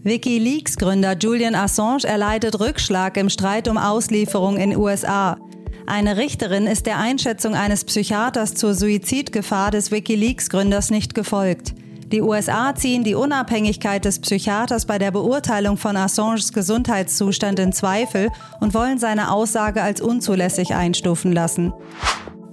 Wikileaks-Gründer 0.03 1.17
Julian 1.17 1.55
Assange 1.55 2.03
erleidet 2.03 2.59
Rückschlag 2.59 3.17
im 3.17 3.31
Streit 3.31 3.67
um 3.67 3.79
Auslieferung 3.79 4.57
in 4.57 4.77
USA. 4.77 5.39
Eine 5.87 6.15
Richterin 6.17 6.67
ist 6.67 6.85
der 6.85 6.99
Einschätzung 6.99 7.55
eines 7.55 7.83
Psychiaters 7.83 8.53
zur 8.53 8.75
Suizidgefahr 8.75 9.71
des 9.71 9.89
Wikileaks-Gründers 9.89 10.91
nicht 10.91 11.15
gefolgt. 11.15 11.73
Die 12.13 12.21
USA 12.21 12.75
ziehen 12.75 13.03
die 13.03 13.15
Unabhängigkeit 13.15 14.05
des 14.05 14.19
Psychiaters 14.19 14.85
bei 14.85 14.99
der 14.99 15.09
Beurteilung 15.09 15.77
von 15.77 15.97
Assanges 15.97 16.53
Gesundheitszustand 16.53 17.57
in 17.57 17.73
Zweifel 17.73 18.29
und 18.59 18.75
wollen 18.75 18.99
seine 18.99 19.31
Aussage 19.31 19.81
als 19.81 19.99
unzulässig 19.99 20.75
einstufen 20.75 21.31
lassen. 21.31 21.73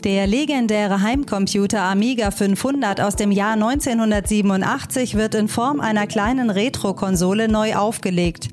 Der 0.03 0.27
legendäre 0.27 1.03
Heimcomputer 1.03 1.83
Amiga 1.83 2.31
500 2.31 3.03
aus 3.03 3.17
dem 3.17 3.31
Jahr 3.31 3.53
1987 3.53 5.17
wird 5.17 5.35
in 5.35 5.47
Form 5.47 5.81
einer 5.81 6.07
kleinen 6.07 6.49
Retro-Konsole 6.49 7.47
neu 7.47 7.77
aufgelegt. 7.77 8.49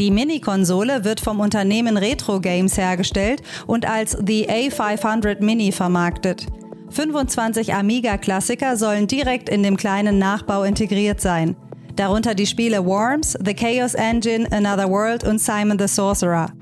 Die 0.00 0.10
Mini-Konsole 0.10 1.04
wird 1.04 1.20
vom 1.20 1.38
Unternehmen 1.38 1.96
Retro 1.96 2.40
Games 2.40 2.76
hergestellt 2.76 3.42
und 3.68 3.88
als 3.88 4.18
The 4.26 4.48
A500 4.48 5.40
Mini 5.40 5.70
vermarktet. 5.70 6.46
25 6.90 7.74
Amiga-Klassiker 7.74 8.76
sollen 8.76 9.06
direkt 9.06 9.48
in 9.48 9.62
dem 9.62 9.76
kleinen 9.76 10.18
Nachbau 10.18 10.64
integriert 10.64 11.20
sein. 11.20 11.56
Darunter 11.96 12.34
die 12.34 12.46
Spiele 12.46 12.84
Worms, 12.84 13.36
The 13.44 13.54
Chaos 13.54 13.94
Engine, 13.94 14.46
Another 14.52 14.88
World 14.88 15.24
und 15.24 15.40
Simon 15.40 15.78
the 15.78 15.88
Sorcerer. 15.88 16.52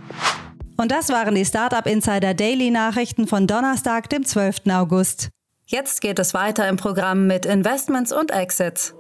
Und 0.76 0.92
das 0.92 1.09
waren 1.11 1.35
die 1.35 1.45
Startup 1.45 1.87
Insider 1.87 2.35
Daily 2.35 2.71
Nachrichten 2.71 3.26
von 3.26 3.47
Donnerstag, 3.47 4.09
dem 4.11 4.25
12. 4.25 4.62
August. 4.71 5.28
Jetzt 5.66 6.00
geht 6.00 6.18
es 6.18 6.33
weiter 6.33 6.68
im 6.68 6.76
Programm 6.76 7.26
mit 7.26 7.45
Investments 7.45 8.12
und 8.12 8.30
Exits. 8.30 8.95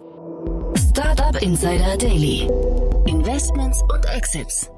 Startup 0.90 1.40
Insider 1.40 1.96
Daily. 1.96 2.48
Investments 3.06 3.82
und 3.82 4.04
Exits. 4.14 4.70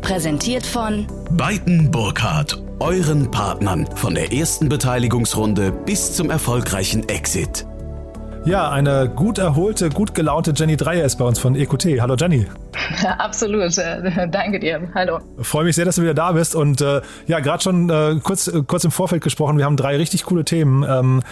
Präsentiert 0.00 0.64
von 0.64 1.06
Beiten 1.32 1.90
Burkhardt, 1.90 2.62
euren 2.80 3.30
Partnern 3.30 3.86
von 3.94 4.14
der 4.14 4.32
ersten 4.32 4.68
Beteiligungsrunde 4.68 5.70
bis 5.70 6.14
zum 6.14 6.30
erfolgreichen 6.30 7.08
Exit. 7.08 7.66
Ja, 8.46 8.70
eine 8.70 9.10
gut 9.14 9.36
erholte, 9.38 9.90
gut 9.90 10.14
gelaunte 10.14 10.54
Jenny 10.56 10.76
Dreier 10.76 11.04
ist 11.04 11.16
bei 11.16 11.24
uns 11.26 11.38
von 11.38 11.54
EQT. 11.54 12.00
Hallo 12.00 12.16
Jenny. 12.18 12.46
Ja, 13.02 13.10
absolut. 13.18 13.76
Danke 14.30 14.58
dir. 14.58 14.88
Hallo. 14.94 15.18
Freue 15.42 15.64
mich 15.64 15.76
sehr, 15.76 15.84
dass 15.84 15.96
du 15.96 16.02
wieder 16.02 16.14
da 16.14 16.32
bist. 16.32 16.54
Und 16.54 16.80
äh, 16.80 17.02
ja, 17.26 17.40
gerade 17.40 17.62
schon 17.62 17.90
äh, 17.90 18.18
kurz, 18.22 18.48
äh, 18.48 18.62
kurz 18.66 18.84
im 18.84 18.90
Vorfeld 18.90 19.22
gesprochen. 19.22 19.58
Wir 19.58 19.66
haben 19.66 19.76
drei 19.76 19.96
richtig 19.96 20.24
coole 20.24 20.44
Themen. 20.44 20.84
Ähm, 20.88 21.22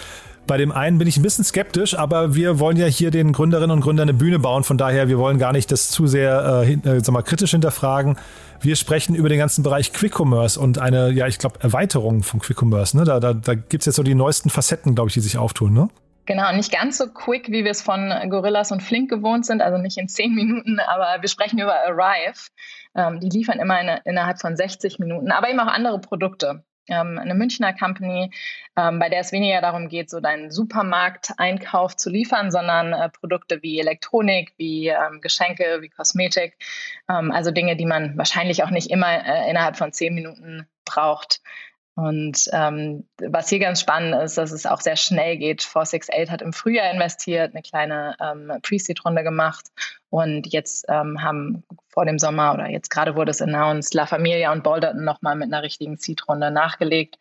bei 0.49 0.57
dem 0.57 0.71
einen 0.71 0.97
bin 0.97 1.07
ich 1.07 1.15
ein 1.15 1.21
bisschen 1.21 1.45
skeptisch, 1.45 1.95
aber 1.95 2.33
wir 2.33 2.57
wollen 2.59 2.75
ja 2.75 2.87
hier 2.87 3.11
den 3.11 3.33
Gründerinnen 3.33 3.69
und 3.69 3.81
Gründern 3.81 4.09
eine 4.09 4.17
Bühne 4.17 4.39
bauen. 4.39 4.63
Von 4.63 4.79
daher, 4.79 5.07
wir 5.07 5.19
wollen 5.19 5.37
gar 5.37 5.53
nicht 5.53 5.71
das 5.71 5.89
zu 5.89 6.07
sehr 6.07 6.63
äh, 6.65 6.73
äh 6.73 6.99
sag 7.01 7.13
mal, 7.13 7.21
kritisch 7.21 7.51
hinterfragen. 7.51 8.17
Wir 8.59 8.75
sprechen 8.75 9.13
über 9.13 9.29
den 9.29 9.37
ganzen 9.37 9.61
Bereich 9.61 9.93
Quick 9.93 10.19
Commerce 10.19 10.59
und 10.59 10.79
eine, 10.79 11.11
ja, 11.11 11.27
ich 11.27 11.37
glaube, 11.37 11.59
Erweiterung 11.61 12.23
von 12.23 12.39
Quick 12.39 12.63
Commerce. 12.63 12.97
Ne? 12.97 13.03
Da, 13.03 13.19
da, 13.19 13.35
da 13.35 13.53
gibt 13.53 13.83
es 13.83 13.85
jetzt 13.85 13.97
so 13.97 14.01
die 14.01 14.15
neuesten 14.15 14.49
Facetten, 14.49 14.95
glaube 14.95 15.09
ich, 15.09 15.13
die 15.13 15.19
sich 15.19 15.37
auftun. 15.37 15.71
Ne? 15.71 15.87
Genau, 16.25 16.51
nicht 16.55 16.71
ganz 16.71 16.97
so 16.97 17.05
quick, 17.07 17.49
wie 17.49 17.63
wir 17.63 17.71
es 17.71 17.83
von 17.83 18.11
Gorillas 18.31 18.71
und 18.71 18.81
Flink 18.81 19.11
gewohnt 19.11 19.45
sind, 19.45 19.61
also 19.61 19.77
nicht 19.77 19.99
in 19.99 20.07
zehn 20.07 20.33
Minuten, 20.33 20.79
aber 20.79 21.21
wir 21.21 21.29
sprechen 21.29 21.59
über 21.59 21.75
Arrive. 21.85 22.49
Ähm, 22.95 23.19
die 23.19 23.29
liefern 23.29 23.59
immer 23.59 23.75
eine, 23.75 24.01
innerhalb 24.03 24.41
von 24.41 24.55
60 24.55 24.97
Minuten, 24.97 25.31
aber 25.31 25.47
eben 25.47 25.59
auch 25.59 25.67
andere 25.67 26.01
Produkte. 26.01 26.63
Ähm, 26.89 27.17
eine 27.19 27.35
Münchner 27.35 27.73
Company, 27.73 28.31
ähm, 28.77 28.99
bei 28.99 29.09
der 29.09 29.21
es 29.21 29.31
weniger 29.31 29.61
darum 29.61 29.89
geht, 29.89 30.09
so 30.09 30.19
deinen 30.19 30.51
Supermarkteinkauf 30.51 31.95
zu 31.95 32.09
liefern, 32.09 32.51
sondern 32.51 32.93
äh, 32.93 33.09
Produkte 33.09 33.61
wie 33.61 33.79
Elektronik, 33.79 34.53
wie 34.57 34.87
ähm, 34.87 35.21
Geschenke, 35.21 35.79
wie 35.81 35.89
Kosmetik, 35.89 36.57
ähm, 37.09 37.31
also 37.31 37.51
Dinge, 37.51 37.75
die 37.75 37.85
man 37.85 38.17
wahrscheinlich 38.17 38.63
auch 38.63 38.71
nicht 38.71 38.89
immer 38.89 39.25
äh, 39.25 39.49
innerhalb 39.49 39.77
von 39.77 39.93
zehn 39.93 40.13
Minuten 40.13 40.67
braucht. 40.85 41.41
Und 41.99 42.45
ähm, 42.53 43.03
was 43.17 43.49
hier 43.49 43.59
ganz 43.59 43.81
spannend 43.81 44.15
ist, 44.23 44.37
dass 44.37 44.53
es 44.53 44.65
auch 44.65 44.79
sehr 44.79 44.95
schnell 44.95 45.35
geht. 45.35 45.63
468 45.63 46.31
hat 46.31 46.41
im 46.41 46.53
Frühjahr 46.53 46.89
investiert, 46.91 47.53
eine 47.53 47.61
kleine 47.61 48.15
ähm, 48.21 48.53
Pre-Seed-Runde 48.61 49.23
gemacht 49.23 49.65
und 50.09 50.47
jetzt 50.47 50.85
ähm, 50.87 51.21
haben 51.21 51.63
vor 51.89 52.05
dem 52.05 52.17
Sommer 52.17 52.53
oder 52.53 52.69
jetzt 52.69 52.89
gerade 52.89 53.15
wurde 53.15 53.31
es 53.31 53.41
announced, 53.41 53.93
La 53.93 54.05
Familia 54.05 54.53
und 54.53 54.63
Bolderton 54.63 55.03
nochmal 55.03 55.35
mit 55.35 55.51
einer 55.51 55.61
richtigen 55.61 55.97
Seed-Runde 55.97 56.51
nachgelegt. 56.51 57.17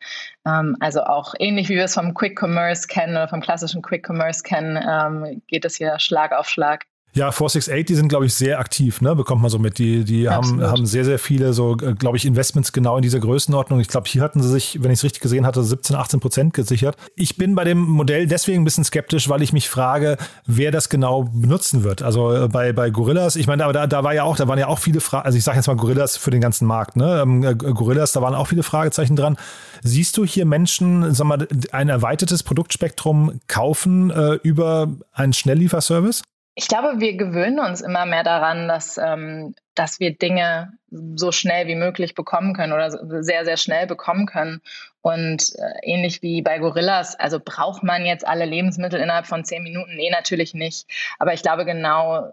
Ähm, 0.47 0.76
also 0.78 1.02
auch 1.02 1.35
ähnlich 1.40 1.68
wie 1.68 1.75
wir 1.75 1.85
es 1.85 1.94
vom 1.94 2.14
Quick 2.14 2.40
Commerce 2.40 2.87
kennen 2.87 3.14
oder 3.14 3.26
vom 3.26 3.40
klassischen 3.40 3.82
Quick 3.82 4.08
Commerce 4.08 4.44
kennen, 4.44 4.76
ähm, 4.76 5.42
geht 5.49 5.64
es 5.64 5.75
hier 5.75 5.99
Schlag 5.99 6.30
auf 6.32 6.49
Schlag. 6.49 6.87
Ja, 7.15 7.33
468, 7.33 7.87
die 7.87 7.95
sind, 7.95 8.09
glaube 8.09 8.27
ich, 8.27 8.35
sehr 8.35 8.61
aktiv, 8.61 9.00
ne? 9.00 9.17
bekommt 9.17 9.41
man 9.41 9.50
so 9.50 9.59
mit. 9.59 9.79
Die, 9.79 10.05
die 10.05 10.29
haben, 10.29 10.62
haben 10.62 10.87
sehr, 10.87 11.05
sehr 11.05 11.19
viele, 11.19 11.53
so, 11.53 11.73
äh, 11.79 11.95
glaube 11.95 12.17
ich, 12.17 12.27
Investments 12.27 12.73
genau 12.73 12.97
in 12.97 13.03
dieser 13.03 13.19
Größenordnung. 13.19 13.81
Ich 13.81 13.88
glaube, 13.88 14.07
hier 14.09 14.23
hatten 14.23 14.43
sie 14.43 14.49
sich, 14.49 14.83
wenn 14.83 14.91
ich 14.91 15.00
es 15.00 15.05
richtig 15.05 15.23
gesehen 15.23 15.47
hatte, 15.47 15.65
17, 15.65 15.97
18 15.97 16.21
Prozent 16.21 16.55
gesichert. 16.55 16.97
Ich 17.17 17.37
bin 17.37 17.55
bei 17.55 17.65
dem 17.65 17.79
Modell 17.79 18.27
deswegen 18.27 18.62
ein 18.62 18.65
bisschen 18.65 18.85
skeptisch, 18.85 19.29
weil 19.29 19.43
ich 19.43 19.53
mich 19.53 19.69
frage, 19.69 20.19
wer 20.47 20.71
das 20.71 20.91
genau 20.91 21.25
benutzen 21.25 21.83
wird. 21.83 22.03
Also 22.03 22.33
äh, 22.33 22.49
bei, 22.49 22.73
bei 22.73 22.91
Gorillas, 22.91 23.37
ich 23.37 23.47
meine, 23.47 23.65
aber 23.65 23.73
da, 23.73 23.87
da 23.87 24.05
war 24.05 24.15
ja 24.15 24.23
auch, 24.25 24.37
da 24.37 24.47
waren 24.47 24.59
ja 24.59 24.69
auch 24.69 24.79
viele 24.79 25.00
Fragen, 25.00 25.25
also 25.25 25.37
ich 25.38 25.45
sage 25.45 25.57
jetzt 25.57 25.67
mal 25.67 25.77
Gorillas 25.77 26.17
für 26.19 26.31
den 26.31 26.43
ganzen 26.43 26.67
Markt, 26.67 26.97
ne? 26.97 27.21
Ähm, 27.23 27.43
äh, 27.43 27.55
Gorillas, 27.55 28.12
da 28.12 28.21
waren 28.21 28.35
auch 28.35 28.47
viele 28.49 28.62
Fragezeichen 28.62 29.17
dran. 29.17 29.38
Siehst 29.83 30.17
du 30.19 30.25
hier 30.25 30.45
Menschen, 30.45 31.15
sag 31.15 31.27
mal, 31.27 31.49
ein 31.73 31.88
erweitertes 31.88 32.43
Produktspektrum 32.43 33.41
kaufen 33.47 34.11
äh, 34.11 34.35
über 34.43 34.88
einen 35.12 35.33
Schnelllieferservice? 35.33 36.23
Ich 36.59 36.67
glaube, 36.67 36.99
wir 36.99 37.17
gewöhnen 37.17 37.61
uns 37.61 37.83
immer 37.83 38.05
mehr 38.05 38.25
daran, 38.25 38.67
dass, 38.67 38.99
ähm, 38.99 39.55
dass 39.78 40.00
wir 40.00 40.16
Dinge 40.16 40.73
so 41.16 41.32
schnell 41.32 41.66
wie 41.66 41.75
möglich 41.75 42.14
bekommen 42.14 42.54
können 42.54 42.73
oder 42.73 42.90
sehr, 43.23 43.44
sehr 43.44 43.58
schnell 43.58 43.87
bekommen 43.87 44.25
können. 44.26 44.62
Und 45.00 45.54
äh, 45.54 45.75
ähnlich 45.82 46.23
wie 46.23 46.42
bei 46.42 46.58
Gorillas, 46.58 47.14
also 47.18 47.38
braucht 47.42 47.82
man 47.85 48.04
jetzt 48.04 48.26
alle 48.26 48.44
Lebensmittel 48.44 49.00
innerhalb 49.00 49.26
von 49.26 49.44
zehn 49.44 49.62
Minuten? 49.62 49.94
Nee, 49.94 50.11
natürlich 50.11 50.52
nicht. 50.54 50.88
Aber 51.18 51.32
ich 51.32 51.42
glaube 51.42 51.64
genau 51.64 52.26
äh, 52.26 52.32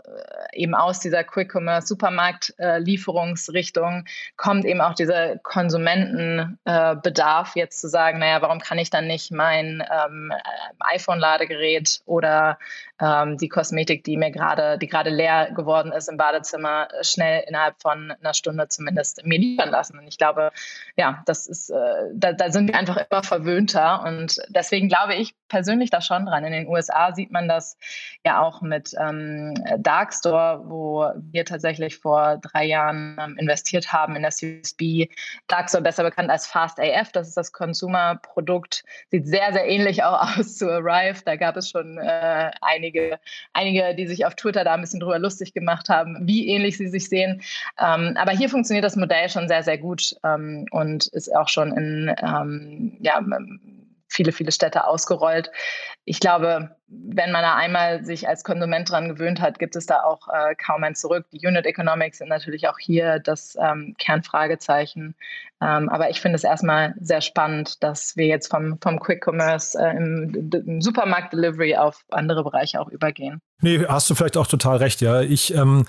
eben 0.53 0.73
aus 0.73 0.99
dieser 0.99 1.23
Quick 1.23 1.53
Commerce 1.53 1.85
Supermarkt-Lieferungsrichtung 1.87 3.99
äh, 3.99 4.03
kommt 4.35 4.65
eben 4.65 4.81
auch 4.81 4.95
dieser 4.95 5.37
Konsumentenbedarf, 5.37 7.55
äh, 7.55 7.59
jetzt 7.59 7.79
zu 7.79 7.87
sagen, 7.87 8.17
naja, 8.19 8.41
warum 8.41 8.59
kann 8.59 8.79
ich 8.79 8.89
dann 8.89 9.05
nicht 9.05 9.31
mein 9.31 9.83
ähm, 10.05 10.33
iPhone-Ladegerät 10.79 12.01
oder 12.05 12.57
ähm, 12.99 13.37
die 13.37 13.49
Kosmetik, 13.49 14.03
die 14.03 14.17
mir 14.17 14.31
die 14.31 14.87
gerade 14.87 15.11
leer 15.11 15.51
geworden 15.51 15.91
ist 15.91 16.09
im 16.09 16.17
Badezimmer, 16.17 16.87
schnell 17.01 17.34
innerhalb 17.39 17.81
von 17.81 18.11
einer 18.11 18.33
Stunde 18.33 18.67
zumindest 18.67 19.25
mir 19.25 19.39
liefern 19.39 19.69
lassen? 19.69 19.97
Und 19.99 20.07
ich 20.07 20.17
glaube, 20.17 20.51
ja, 20.95 21.23
das 21.25 21.47
ist, 21.47 21.69
äh, 21.69 22.09
da, 22.13 22.33
da 22.33 22.51
sind 22.51 22.67
wir 22.67 22.75
einfach 22.75 22.97
immer 22.97 23.23
verwöhnter. 23.23 24.03
Und 24.03 24.41
deswegen 24.49 24.89
glaube 24.89 25.15
ich 25.15 25.35
persönlich 25.47 25.89
da 25.89 26.01
schon 26.01 26.25
dran. 26.25 26.45
In 26.45 26.51
den 26.51 26.67
USA 26.67 27.13
sieht 27.13 27.31
man 27.31 27.47
das 27.47 27.77
ja 28.25 28.41
auch 28.41 28.61
mit 28.61 28.93
ähm, 28.99 29.53
Darkstore, 29.77 30.63
wo 30.65 31.09
wir 31.31 31.45
tatsächlich 31.45 31.97
vor 31.97 32.37
drei 32.37 32.65
Jahren 32.65 33.17
ähm, 33.19 33.37
investiert 33.37 33.91
haben 33.93 34.15
in 34.15 34.23
das 34.23 34.41
USB. 34.41 35.07
Darkstore 35.47 35.83
besser 35.83 36.03
bekannt 36.03 36.29
als 36.29 36.47
Fast 36.47 36.79
AF, 36.79 37.11
das 37.11 37.27
ist 37.27 37.37
das 37.37 37.51
Consumer-Produkt. 37.51 38.83
Sieht 39.11 39.27
sehr, 39.27 39.53
sehr 39.53 39.67
ähnlich 39.67 40.03
auch 40.03 40.37
aus 40.37 40.57
zu 40.57 40.69
Arrive. 40.69 41.21
Da 41.25 41.35
gab 41.35 41.57
es 41.57 41.69
schon 41.69 41.97
äh, 41.97 42.51
einige, 42.61 43.19
einige, 43.53 43.95
die 43.95 44.07
sich 44.07 44.25
auf 44.25 44.35
Twitter 44.35 44.63
da 44.63 44.73
ein 44.73 44.81
bisschen 44.81 44.99
drüber 44.99 45.19
lustig 45.19 45.53
gemacht 45.53 45.89
haben, 45.89 46.17
wie 46.21 46.47
ähnlich 46.47 46.77
sie 46.77 46.87
sich 46.87 47.09
sehen. 47.09 47.41
Ähm, 47.79 48.15
aber 48.17 48.31
hier 48.31 48.49
funktioniert 48.49 48.85
das 48.85 48.95
Modell 48.95 49.29
schon 49.29 49.47
sehr, 49.47 49.63
sehr 49.63 49.77
gut 49.77 50.15
ähm, 50.23 50.65
und 50.71 51.07
ist 51.07 51.35
auch 51.35 51.49
schon 51.49 51.71
in 51.75 52.15
ähm, 52.21 52.97
ja, 52.99 53.19
viele, 54.15 54.31
viele 54.31 54.51
Städte 54.51 54.87
ausgerollt. 54.87 55.51
Ich 56.05 56.19
glaube, 56.19 56.75
wenn 56.87 57.31
man 57.31 57.41
da 57.41 57.55
einmal 57.55 58.05
sich 58.05 58.27
als 58.27 58.43
Konsument 58.43 58.89
dran 58.89 59.09
gewöhnt 59.09 59.41
hat, 59.41 59.59
gibt 59.59 59.75
es 59.75 59.85
da 59.85 60.03
auch 60.03 60.27
äh, 60.27 60.55
kaum 60.55 60.83
ein 60.83 60.95
Zurück. 60.95 61.25
Die 61.31 61.45
Unit 61.45 61.65
Economics 61.65 62.19
sind 62.19 62.29
natürlich 62.29 62.67
auch 62.67 62.77
hier 62.79 63.19
das 63.19 63.57
ähm, 63.59 63.95
Kernfragezeichen. 63.97 65.15
Ähm, 65.61 65.89
aber 65.89 66.09
ich 66.09 66.21
finde 66.21 66.35
es 66.35 66.43
erstmal 66.43 66.93
sehr 66.99 67.21
spannend, 67.21 67.81
dass 67.81 68.15
wir 68.17 68.27
jetzt 68.27 68.49
vom, 68.51 68.77
vom 68.81 68.99
Quick 68.99 69.25
Commerce 69.25 69.77
äh, 69.77 69.95
im, 69.95 70.51
im 70.51 70.81
Supermarkt 70.81 71.33
Delivery 71.33 71.75
auf 71.75 72.03
andere 72.11 72.43
Bereiche 72.43 72.79
auch 72.79 72.89
übergehen. 72.89 73.41
Nee, 73.61 73.85
hast 73.87 74.09
du 74.09 74.15
vielleicht 74.15 74.37
auch 74.37 74.47
total 74.47 74.77
recht, 74.77 75.01
ja. 75.01 75.21
Ich 75.21 75.53
ähm, 75.55 75.85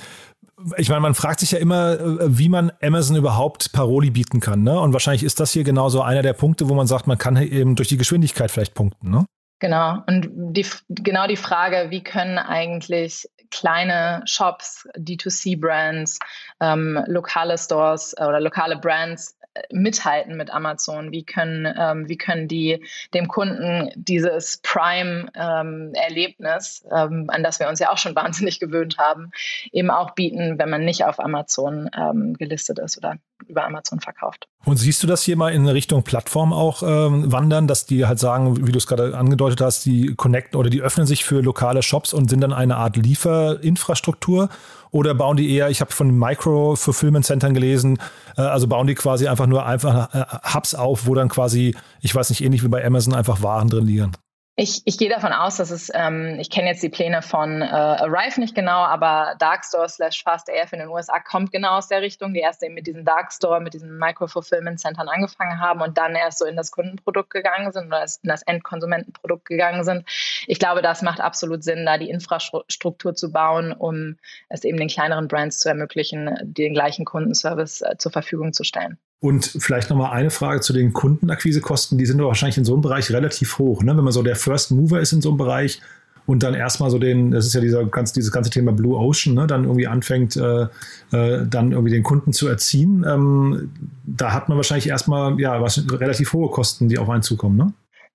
ich 0.77 0.89
meine, 0.89 1.01
man 1.01 1.15
fragt 1.15 1.41
sich 1.41 1.51
ja 1.51 1.59
immer, 1.59 2.01
äh, 2.01 2.39
wie 2.39 2.49
man 2.49 2.73
Amazon 2.83 3.17
überhaupt 3.17 3.73
Paroli 3.73 4.11
bieten 4.11 4.41
kann. 4.41 4.63
Ne? 4.63 4.79
Und 4.79 4.93
wahrscheinlich 4.93 5.23
ist 5.23 5.41
das 5.41 5.53
hier 5.53 5.65
genauso 5.65 6.03
einer 6.03 6.23
der 6.23 6.33
Punkte, 6.33 6.69
wo 6.69 6.75
man 6.75 6.87
sagt, 6.87 7.07
man 7.07 7.19
kann 7.19 7.37
eben 7.37 7.77
durch 7.77 7.89
die 7.89 7.97
Geschwindigkeit 7.97 8.51
vielleicht 8.51 8.75
punkten. 8.75 9.11
Ne? 9.11 9.27
Genau. 9.59 9.99
Und 10.07 10.29
die, 10.31 10.67
genau 10.89 11.27
die 11.27 11.37
Frage, 11.37 11.91
wie 11.91 12.03
können 12.03 12.39
eigentlich 12.39 13.29
kleine 13.51 14.23
Shops, 14.27 14.89
D2C-Brands, 14.97 16.19
ähm, 16.61 17.03
lokale 17.07 17.57
Stores 17.57 18.15
oder 18.19 18.41
lokale 18.41 18.77
Brands 18.79 19.37
mithalten 19.73 20.37
mit 20.37 20.53
Amazon? 20.53 21.13
Wie 21.13 21.25
können, 21.25 21.73
ähm, 21.79 22.09
wie 22.09 22.19
können 22.19 22.49
die 22.49 22.85
dem 23.15 23.29
Kunden 23.29 23.91
dieses 23.95 24.59
Prime-Erlebnis, 24.63 26.85
ähm, 26.91 27.13
ähm, 27.13 27.31
an 27.31 27.43
das 27.43 27.61
wir 27.61 27.69
uns 27.69 27.81
ja 27.81 27.91
auch 27.91 27.99
schon 27.99 28.17
wahnsinnig 28.17 28.61
gewöhnt 28.61 28.97
haben, 28.99 29.31
eben 29.73 29.91
auch 29.91 30.13
bieten, 30.13 30.59
wenn 30.59 30.71
man 30.71 30.85
nicht 30.85 31.05
auf 31.05 31.21
Amazon 31.21 31.91
ähm, 31.97 32.35
gelistet 32.35 32.79
ist 32.79 32.99
oder 32.99 33.17
über 33.47 33.65
Amazon 33.65 34.01
verkauft? 34.01 34.49
Und 34.65 34.79
siehst 34.79 35.03
du 35.03 35.07
das 35.07 35.23
hier 35.23 35.37
mal 35.37 35.53
in 35.53 35.69
Richtung 35.69 36.03
Plattform 36.03 36.53
auch 36.53 36.83
ähm, 36.83 37.31
wandern, 37.31 37.69
dass 37.69 37.87
die 37.87 38.07
halt 38.07 38.19
sagen, 38.19 38.67
wie 38.67 38.73
du 38.73 38.79
es 38.79 38.87
gerade 38.87 39.17
angedeutet 39.17 39.61
hast, 39.61 39.85
die 39.85 40.15
connecten 40.17 40.59
oder 40.59 40.71
die 40.71 40.81
öffnen 40.81 41.07
sich 41.07 41.25
für 41.25 41.41
lokale 41.41 41.83
Shops 41.83 42.13
und 42.13 42.29
sind 42.29 42.41
dann 42.41 42.53
eine 42.53 42.77
Art 42.77 42.97
Lieferinfrastruktur? 42.97 44.49
Oder 44.97 45.13
bauen 45.13 45.37
die 45.37 45.55
eher, 45.55 45.69
ich 45.69 45.83
habe 45.83 45.93
von 45.93 46.11
Micro-Fulfillment-Centern 46.19 47.53
gelesen, 47.53 47.99
äh, 48.39 48.41
also 48.41 48.67
bauen 48.67 48.87
die 48.87 48.95
quasi 48.95 49.29
einfach 49.29 49.47
nur 49.47 49.67
einfach 49.67 50.15
äh, 50.15 50.25
Hubs 50.55 50.75
auf, 50.75 51.07
wo 51.07 51.15
dann 51.15 51.29
quasi, 51.29 51.77
ich 52.01 52.15
weiß 52.15 52.31
nicht, 52.31 52.43
ähnlich 52.43 52.65
wie 52.65 52.69
bei 52.69 52.83
Amazon 52.83 53.13
einfach 53.13 53.43
Waren 53.43 53.69
drin 53.69 53.85
liegen? 53.85 54.13
Ich, 54.59 54.81
ich 54.87 54.97
gehe 54.97 55.11
davon 55.11 55.35
aus, 55.35 55.59
dass 55.59 55.71
es, 55.71 55.93
ähm, 55.93 56.39
ich 56.41 56.49
kenne 56.49 56.69
jetzt 56.69 56.83
die 56.83 56.89
Pläne 56.89 57.21
von 57.21 57.61
äh, 57.61 57.67
Arrive 57.67 58.41
nicht 58.41 58.55
genau, 58.55 58.79
aber 58.79 59.35
Darkstore 59.39 59.87
slash 59.87 60.23
Fast 60.23 60.49
AF 60.49 60.73
in 60.73 60.79
den 60.79 60.89
USA 60.89 61.21
kommt 61.21 61.53
genau 61.53 61.77
aus 61.77 61.89
der 61.89 62.01
Richtung, 62.01 62.33
die 62.33 62.41
erst 62.41 62.63
eben 62.63 62.73
mit 62.73 62.87
diesen 62.87 63.05
Darkstore, 63.05 63.61
mit 63.61 63.75
diesen 63.75 63.99
Micro-Fulfillment-Centern 63.99 65.11
angefangen 65.11 65.61
haben 65.61 65.83
und 65.83 65.99
dann 65.99 66.15
erst 66.15 66.39
so 66.39 66.47
in 66.47 66.57
das 66.57 66.71
Kundenprodukt 66.71 67.29
gegangen 67.29 67.71
sind 67.71 67.89
oder 67.89 68.01
in 68.01 68.31
das 68.31 68.43
Endkonsumentenprodukt 68.45 69.45
gegangen 69.45 69.85
sind. 69.85 70.09
Ich 70.47 70.59
glaube, 70.59 70.81
das 70.81 71.03
macht 71.03 71.21
absolut 71.21 71.63
Sinn, 71.63 71.85
da 71.85 71.99
die 71.99 72.09
Infrastruktur 72.09 73.15
zu 73.15 73.33
bauen, 73.33 73.75
um 73.75 74.17
es 74.49 74.65
eben 74.65 74.79
den 74.79 74.89
kleineren 74.89 75.29
Brands 75.29 75.59
zu 75.59 75.69
ermöglichen, 75.69 76.35
den 76.41 76.73
gleichen 76.73 77.05
Kundenservice 77.05 77.83
äh, 77.83 77.99
zur 77.99 78.11
Verfügung 78.11 78.55
zu 78.55 78.65
stellen. 78.65 78.97
Und 79.19 79.47
vielleicht 79.59 79.89
nochmal 79.89 80.13
eine 80.13 80.31
Frage 80.31 80.61
zu 80.61 80.73
den 80.73 80.93
Kundenakquisekosten. 80.93 81.97
Die 81.97 82.07
sind 82.07 82.19
doch 82.19 82.27
wahrscheinlich 82.27 82.59
in 82.59 82.65
so 82.65 82.75
einem 82.75 82.83
Bereich 82.83 83.11
relativ 83.11 83.59
hoch. 83.59 83.83
Ne? 83.83 83.97
Wenn 83.97 84.05
man 84.05 84.13
so 84.13 84.23
der 84.23 84.37
First 84.37 84.73
Mover 84.73 85.01
ist 85.01 85.13
in 85.13 85.23
so 85.23 85.31
einem 85.31 85.39
Bereich 85.39 85.81
und 86.27 86.43
dann 86.43 86.55
erstmal 86.55 86.91
so 86.91 86.99
den, 86.99 87.31
das 87.31 87.47
ist 87.47 87.55
ja 87.55 87.61
dieser 87.61 87.85
ganz, 87.87 88.13
dieses 88.13 88.31
ganze 88.31 88.51
Thema 88.51 88.73
Blue 88.73 88.97
Ocean, 88.97 89.35
ne? 89.35 89.47
dann 89.47 89.65
irgendwie 89.65 89.87
anfängt, 89.87 90.37
äh, 90.37 90.67
äh, 91.13 91.47
dann 91.47 91.73
irgendwie 91.73 91.93
den 91.93 92.03
Kunden 92.03 92.33
zu 92.33 92.47
erziehen. 92.47 93.07
Ähm, 93.09 93.73
da 94.05 94.33
hat 94.33 94.49
man 94.49 94.59
wahrscheinlich 94.59 94.89
erstmal 94.89 95.41
ja, 95.41 95.63
was, 95.63 95.83
relativ 95.91 96.33
hohe 96.33 96.51
Kosten, 96.51 96.89
die 96.89 96.99
auf 96.99 97.09
einen 97.09 97.23
zukommen. 97.23 97.57
Ne? 97.57 97.73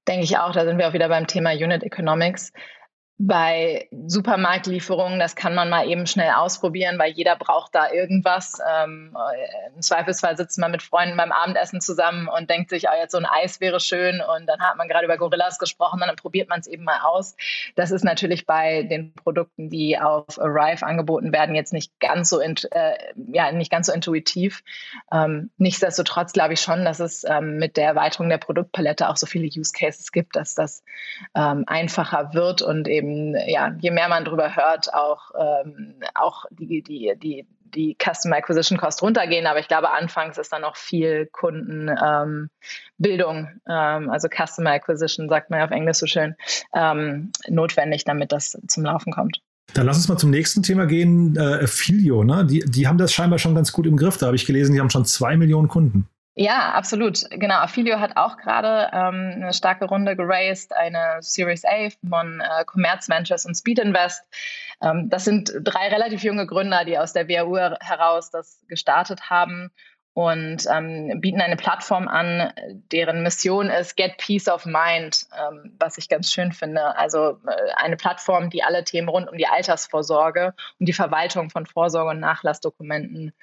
Denke 0.08 0.24
ich 0.24 0.38
auch. 0.38 0.52
Da 0.52 0.66
sind 0.66 0.78
wir 0.78 0.88
auch 0.88 0.94
wieder 0.94 1.10
beim 1.10 1.26
Thema 1.26 1.52
Unit 1.52 1.84
Economics 1.84 2.52
bei 3.17 3.88
Supermarktlieferungen, 4.08 5.19
das 5.19 5.36
kann 5.36 5.54
man 5.54 5.69
mal 5.69 5.88
eben 5.88 6.08
schnell 6.08 6.32
ausprobieren, 6.32 6.97
weil 6.97 7.12
jeder 7.12 7.36
braucht 7.36 7.76
da 7.76 7.91
irgendwas. 7.91 8.58
Ähm, 8.67 9.15
äh, 9.15 9.76
Im 9.76 9.82
Zweifelsfall 9.82 10.38
sitzt 10.38 10.58
man 10.58 10.71
mit 10.71 10.82
Freunden 10.82 11.17
beim 11.17 11.32
Abendessen 11.32 11.82
zusammen 11.82 12.28
und 12.28 12.50
denkt 12.50 12.71
sich, 12.71 12.86
oh, 12.88 12.97
jetzt 13.00 13.12
so 13.12 13.19
ein 13.19 13.28
Eis 13.28 13.62
wäre 13.62 13.80
schön 13.80 14.21
und 14.21 14.47
dann 14.47 14.60
hat 14.62 14.76
man 14.78 14.88
gerade 14.88 15.06
über 15.06 15.17
Gorillas 15.17 15.60
gesprochen 15.60 16.02
und 16.02 16.08
dann 16.08 16.15
probiert 16.15 16.50
man 16.50 16.62
es 16.62 16.67
eben 16.67 16.84
mal 16.84 17.02
aus. 17.04 17.36
Das 17.76 17.91
ist 17.91 18.04
natürlich 18.04 18.47
bei 18.47 18.84
den 18.84 19.13
Produkten, 19.13 19.69
die 19.69 20.00
auf 20.00 20.39
Arrive 20.39 20.84
angeboten 20.84 21.32
werden, 21.32 21.54
jetzt 21.54 21.74
nicht 21.74 22.00
ganz 22.00 22.30
so, 22.30 22.39
äh, 22.39 22.56
ja, 23.32 23.52
nicht 23.52 23.71
ganz 23.71 23.86
so 23.86 23.93
intuitiv. 23.93 24.63
Ähm, 25.12 25.52
nichtsdestotrotz 25.58 26.34
glaube 26.34 26.54
ich 26.54 26.62
schon, 26.62 26.86
dass 26.86 27.00
es 27.00 27.24
ähm, 27.24 27.58
mit 27.58 27.78
der 27.78 27.86
Erweiterung 27.86 28.30
der 28.30 28.39
Produktpalette 28.39 29.10
auch 29.10 29.17
so 29.17 29.28
viele 29.28 29.45
Use 29.45 29.74
Cases 29.78 30.12
gibt, 30.12 30.36
dass 30.36 30.56
das 30.56 30.84
ähm, 31.36 31.65
einfacher 31.67 32.34
wird 32.34 32.63
und 32.63 32.88
eben 32.88 33.01
ja, 33.48 33.76
je 33.80 33.92
mehr 33.92 34.08
man 34.10 34.26
darüber 34.26 34.56
hört, 34.56 34.94
auch, 34.94 35.32
ähm, 35.38 35.96
auch 36.16 36.46
die, 36.52 36.82
die, 36.82 37.14
die, 37.22 37.46
die 37.64 37.98
Customer 37.98 38.38
Acquisition 38.38 38.78
Cost 38.78 39.02
runtergehen. 39.02 39.48
Aber 39.48 39.60
ich 39.60 39.68
glaube, 39.68 39.92
anfangs 39.92 40.38
ist 40.38 40.52
da 40.52 40.60
noch 40.60 40.76
viel 40.76 41.28
Kundenbildung, 41.32 42.50
ähm, 43.00 43.50
ähm, 43.68 44.10
also 44.10 44.28
Customer 44.28 44.72
Acquisition, 44.72 45.30
sagt 45.30 45.50
man 45.50 45.60
ja 45.60 45.66
auf 45.66 45.72
Englisch 45.72 45.98
so 45.98 46.06
schön, 46.06 46.36
ähm, 46.74 47.32
notwendig, 47.48 48.04
damit 48.04 48.32
das 48.32 48.58
zum 48.68 48.84
Laufen 48.84 49.12
kommt. 49.12 49.42
Dann 49.74 49.86
lass 49.86 49.98
uns 49.98 50.10
mal 50.10 50.18
zum 50.18 50.32
nächsten 50.32 50.64
Thema 50.64 50.86
gehen. 50.86 51.36
Äh, 51.38 51.66
Filio, 51.68 52.24
ne? 52.24 52.46
die, 52.46 52.60
die 52.60 52.88
haben 52.88 52.98
das 52.98 53.14
scheinbar 53.14 53.40
schon 53.40 53.56
ganz 53.56 53.72
gut 53.72 53.86
im 53.86 53.96
Griff. 53.96 54.18
Da 54.18 54.26
habe 54.26 54.36
ich 54.36 54.46
gelesen, 54.46 54.74
die 54.74 54.80
haben 54.80 54.90
schon 54.90 55.06
zwei 55.06 55.38
Millionen 55.38 55.68
Kunden. 55.70 56.08
Ja, 56.36 56.72
absolut. 56.72 57.30
Genau. 57.30 57.56
Affilio 57.56 58.00
hat 58.00 58.15
auch 58.15 58.38
gerade 58.38 58.89
ähm, 58.94 59.34
eine 59.36 59.54
starke 59.54 59.86
Runde 59.86 60.15
geraced, 60.15 60.74
eine 60.74 61.17
Series 61.20 61.65
A 61.65 61.89
von 62.08 62.39
äh, 62.39 62.63
Commerz 62.65 63.10
Ventures 63.10 63.46
und 63.46 63.56
Speed 63.56 63.80
Invest. 63.80 64.24
Ähm, 64.82 65.10
das 65.10 65.26
sind 65.26 65.52
drei 65.62 65.89
relativ 65.89 66.24
junge 66.24 66.48
Gründer, 66.48 66.86
die 66.86 66.98
aus 66.98 67.12
der 67.12 67.28
WHU 67.28 67.58
heraus 67.82 68.32
das 68.32 68.63
gestartet 68.70 69.30
haben 69.30 69.72
und 70.13 70.65
ähm, 70.70 71.22
bieten 71.22 71.39
eine 71.39 71.56
Plattform 71.56 72.08
an, 72.08 72.52
deren 72.91 73.24
Mission 73.24 73.70
ist 73.70 73.96
Get 73.96 74.17
Peace 74.17 74.50
of 74.50 74.65
Mind, 74.65 75.26
ähm, 75.38 75.76
was 75.80 75.98
ich 75.98 76.10
ganz 76.10 76.32
schön 76.32 76.52
finde. 76.52 76.98
Also 76.98 77.39
äh, 77.48 77.72
eine 77.76 77.96
Plattform, 77.96 78.50
die 78.50 78.63
alle 78.63 78.84
Themen 78.84 79.08
rund 79.08 79.30
um 79.30 79.38
die 79.38 79.48
Altersvorsorge 79.48 80.54
und 80.80 80.86
die 80.86 80.94
Verwaltung 80.94 81.50
von 81.50 81.65
Vorsorge- 81.65 82.12
und 82.12 82.20
Nachlassdokumenten 82.20 83.34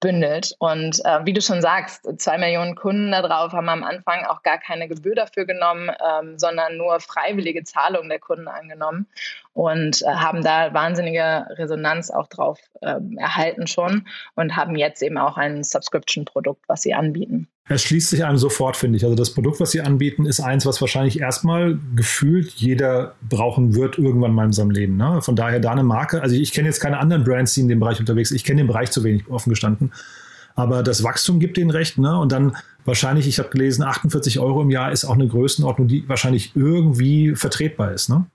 bündelt. 0.00 0.54
Und 0.58 1.04
äh, 1.04 1.24
wie 1.24 1.32
du 1.32 1.40
schon 1.40 1.62
sagst, 1.62 2.08
zwei 2.20 2.38
Millionen 2.38 2.74
Kunden 2.74 3.12
da 3.12 3.22
drauf 3.22 3.52
haben 3.52 3.68
am 3.68 3.82
Anfang 3.82 4.24
auch 4.26 4.42
gar 4.42 4.58
keine 4.58 4.88
Gebühr 4.88 5.14
dafür 5.14 5.46
genommen, 5.46 5.90
ähm, 5.90 6.38
sondern 6.38 6.76
nur 6.76 7.00
freiwillige 7.00 7.64
Zahlungen 7.64 8.08
der 8.08 8.18
Kunden 8.18 8.48
angenommen 8.48 9.06
und 9.54 10.02
äh, 10.02 10.06
haben 10.06 10.42
da 10.42 10.74
wahnsinnige 10.74 11.46
Resonanz 11.50 12.10
auch 12.10 12.26
drauf 12.26 12.58
äh, 12.82 12.96
erhalten 13.16 13.66
schon 13.66 14.06
und 14.34 14.56
haben 14.56 14.76
jetzt 14.76 15.02
eben 15.02 15.18
auch 15.18 15.36
ein 15.36 15.64
Subscription-Produkt, 15.64 16.68
was 16.68 16.82
sie 16.82 16.94
anbieten. 16.94 17.48
Es 17.68 17.82
schließt 17.82 18.10
sich 18.10 18.24
einem 18.24 18.38
sofort, 18.38 18.76
finde 18.76 18.96
ich. 18.96 19.04
Also 19.04 19.16
das 19.16 19.30
Produkt, 19.30 19.58
was 19.58 19.72
sie 19.72 19.80
anbieten, 19.80 20.24
ist 20.24 20.38
eins, 20.38 20.66
was 20.66 20.80
wahrscheinlich 20.80 21.20
erstmal 21.20 21.78
gefühlt 21.96 22.52
jeder 22.52 23.16
brauchen 23.28 23.74
wird 23.74 23.98
irgendwann 23.98 24.32
mal 24.32 24.44
in 24.44 24.52
seinem 24.52 24.70
Leben. 24.70 24.96
Ne? 24.96 25.20
Von 25.20 25.34
daher 25.34 25.58
da 25.58 25.72
eine 25.72 25.82
Marke. 25.82 26.22
Also 26.22 26.36
ich 26.36 26.52
kenne 26.52 26.68
jetzt 26.68 26.78
keine 26.78 26.98
anderen 26.98 27.24
Brands, 27.24 27.54
die 27.54 27.62
in 27.62 27.68
dem 27.68 27.80
Bereich 27.80 27.98
unterwegs 27.98 28.28
sind. 28.28 28.36
Ich 28.36 28.44
kenne 28.44 28.58
den 28.58 28.68
Bereich 28.68 28.92
zu 28.92 29.02
wenig, 29.02 29.28
offen 29.28 29.50
gestanden. 29.50 29.92
Aber 30.54 30.84
das 30.84 31.02
Wachstum 31.02 31.40
gibt 31.40 31.56
denen 31.56 31.70
recht. 31.70 31.98
Ne? 31.98 32.16
Und 32.16 32.30
dann 32.30 32.56
wahrscheinlich, 32.84 33.26
ich 33.26 33.40
habe 33.40 33.48
gelesen, 33.48 33.82
48 33.82 34.38
Euro 34.38 34.62
im 34.62 34.70
Jahr 34.70 34.92
ist 34.92 35.04
auch 35.04 35.14
eine 35.14 35.26
Größenordnung, 35.26 35.88
die 35.88 36.08
wahrscheinlich 36.08 36.52
irgendwie 36.54 37.34
vertretbar 37.34 37.92
ist. 37.92 38.08
Ne? 38.08 38.26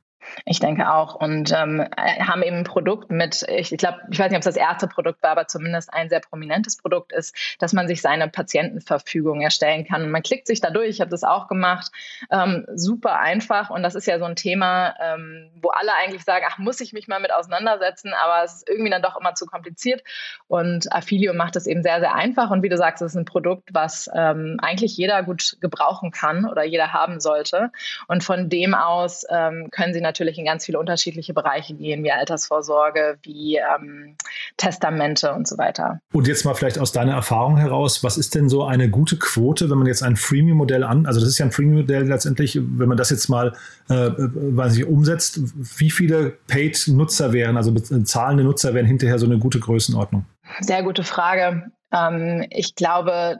Ich 0.45 0.59
denke 0.59 0.91
auch. 0.91 1.15
Und 1.15 1.51
ähm, 1.51 1.87
haben 1.97 2.43
eben 2.43 2.57
ein 2.57 2.63
Produkt 2.63 3.11
mit, 3.11 3.45
ich, 3.49 3.71
ich 3.71 3.77
glaube, 3.77 3.99
ich 4.09 4.19
weiß 4.19 4.29
nicht, 4.29 4.37
ob 4.37 4.41
es 4.41 4.53
das 4.53 4.55
erste 4.55 4.87
Produkt 4.87 5.21
war, 5.23 5.31
aber 5.31 5.47
zumindest 5.47 5.93
ein 5.93 6.09
sehr 6.09 6.19
prominentes 6.19 6.77
Produkt 6.77 7.11
ist, 7.11 7.35
dass 7.59 7.73
man 7.73 7.87
sich 7.87 8.01
seine 8.01 8.27
Patientenverfügung 8.27 9.41
erstellen 9.41 9.85
kann. 9.85 10.09
man 10.09 10.23
klickt 10.23 10.47
sich 10.47 10.61
da 10.61 10.69
durch, 10.69 10.89
ich 10.89 11.01
habe 11.01 11.11
das 11.11 11.23
auch 11.23 11.47
gemacht. 11.47 11.91
Ähm, 12.31 12.65
super 12.73 13.19
einfach. 13.19 13.69
Und 13.69 13.83
das 13.83 13.95
ist 13.95 14.07
ja 14.07 14.19
so 14.19 14.25
ein 14.25 14.35
Thema, 14.35 14.95
ähm, 15.01 15.49
wo 15.61 15.69
alle 15.69 15.93
eigentlich 16.01 16.23
sagen, 16.23 16.45
ach, 16.47 16.57
muss 16.57 16.81
ich 16.81 16.93
mich 16.93 17.07
mal 17.07 17.19
mit 17.19 17.31
auseinandersetzen, 17.31 18.13
aber 18.13 18.43
es 18.43 18.55
ist 18.55 18.69
irgendwie 18.69 18.91
dann 18.91 19.01
doch 19.01 19.19
immer 19.19 19.35
zu 19.35 19.45
kompliziert. 19.45 20.03
Und 20.47 20.91
Affilio 20.91 21.33
macht 21.33 21.55
es 21.55 21.67
eben 21.67 21.83
sehr, 21.83 21.99
sehr 21.99 22.15
einfach. 22.15 22.51
Und 22.51 22.63
wie 22.63 22.69
du 22.69 22.77
sagst, 22.77 23.01
es 23.01 23.11
ist 23.11 23.17
ein 23.17 23.25
Produkt, 23.25 23.69
was 23.73 24.09
ähm, 24.13 24.57
eigentlich 24.61 24.95
jeder 24.97 25.23
gut 25.23 25.57
gebrauchen 25.61 26.11
kann 26.11 26.45
oder 26.45 26.63
jeder 26.63 26.93
haben 26.93 27.19
sollte. 27.19 27.71
Und 28.07 28.23
von 28.23 28.49
dem 28.49 28.73
aus 28.73 29.25
ähm, 29.29 29.69
können 29.71 29.93
sie 29.93 30.01
natürlich 30.01 30.20
natürlich 30.21 30.37
in 30.37 30.45
ganz 30.45 30.65
viele 30.65 30.79
unterschiedliche 30.79 31.33
Bereiche 31.33 31.73
gehen, 31.73 32.03
wie 32.03 32.11
Altersvorsorge, 32.11 33.17
wie 33.23 33.57
ähm, 33.57 34.15
Testamente 34.57 35.33
und 35.33 35.47
so 35.47 35.57
weiter. 35.57 35.99
Und 36.13 36.27
jetzt 36.27 36.45
mal 36.45 36.53
vielleicht 36.53 36.77
aus 36.77 36.91
deiner 36.91 37.13
Erfahrung 37.13 37.57
heraus, 37.57 38.03
was 38.03 38.17
ist 38.17 38.35
denn 38.35 38.47
so 38.47 38.63
eine 38.63 38.89
gute 38.89 39.17
Quote, 39.17 39.69
wenn 39.69 39.77
man 39.77 39.87
jetzt 39.87 40.03
ein 40.03 40.15
Freemium-Modell 40.15 40.83
an, 40.83 41.05
also 41.05 41.19
das 41.19 41.29
ist 41.29 41.39
ja 41.39 41.45
ein 41.45 41.51
Freemium-Modell 41.51 42.07
letztendlich, 42.07 42.55
wenn 42.55 42.87
man 42.87 42.97
das 42.97 43.09
jetzt 43.09 43.29
mal 43.29 43.53
äh, 43.89 44.11
weiß 44.17 44.77
ich, 44.77 44.85
umsetzt, 44.85 45.39
wie 45.79 45.89
viele 45.89 46.37
Paid-Nutzer 46.47 47.33
wären, 47.33 47.57
also 47.57 47.73
zahlende 47.73 48.43
Nutzer 48.43 48.73
wären 48.73 48.85
hinterher 48.85 49.17
so 49.17 49.25
eine 49.25 49.39
gute 49.39 49.59
Größenordnung? 49.59 50.25
Sehr 50.59 50.83
gute 50.83 51.03
Frage. 51.03 51.71
Ähm, 51.91 52.45
ich 52.51 52.75
glaube, 52.75 53.39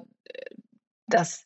dass 1.08 1.46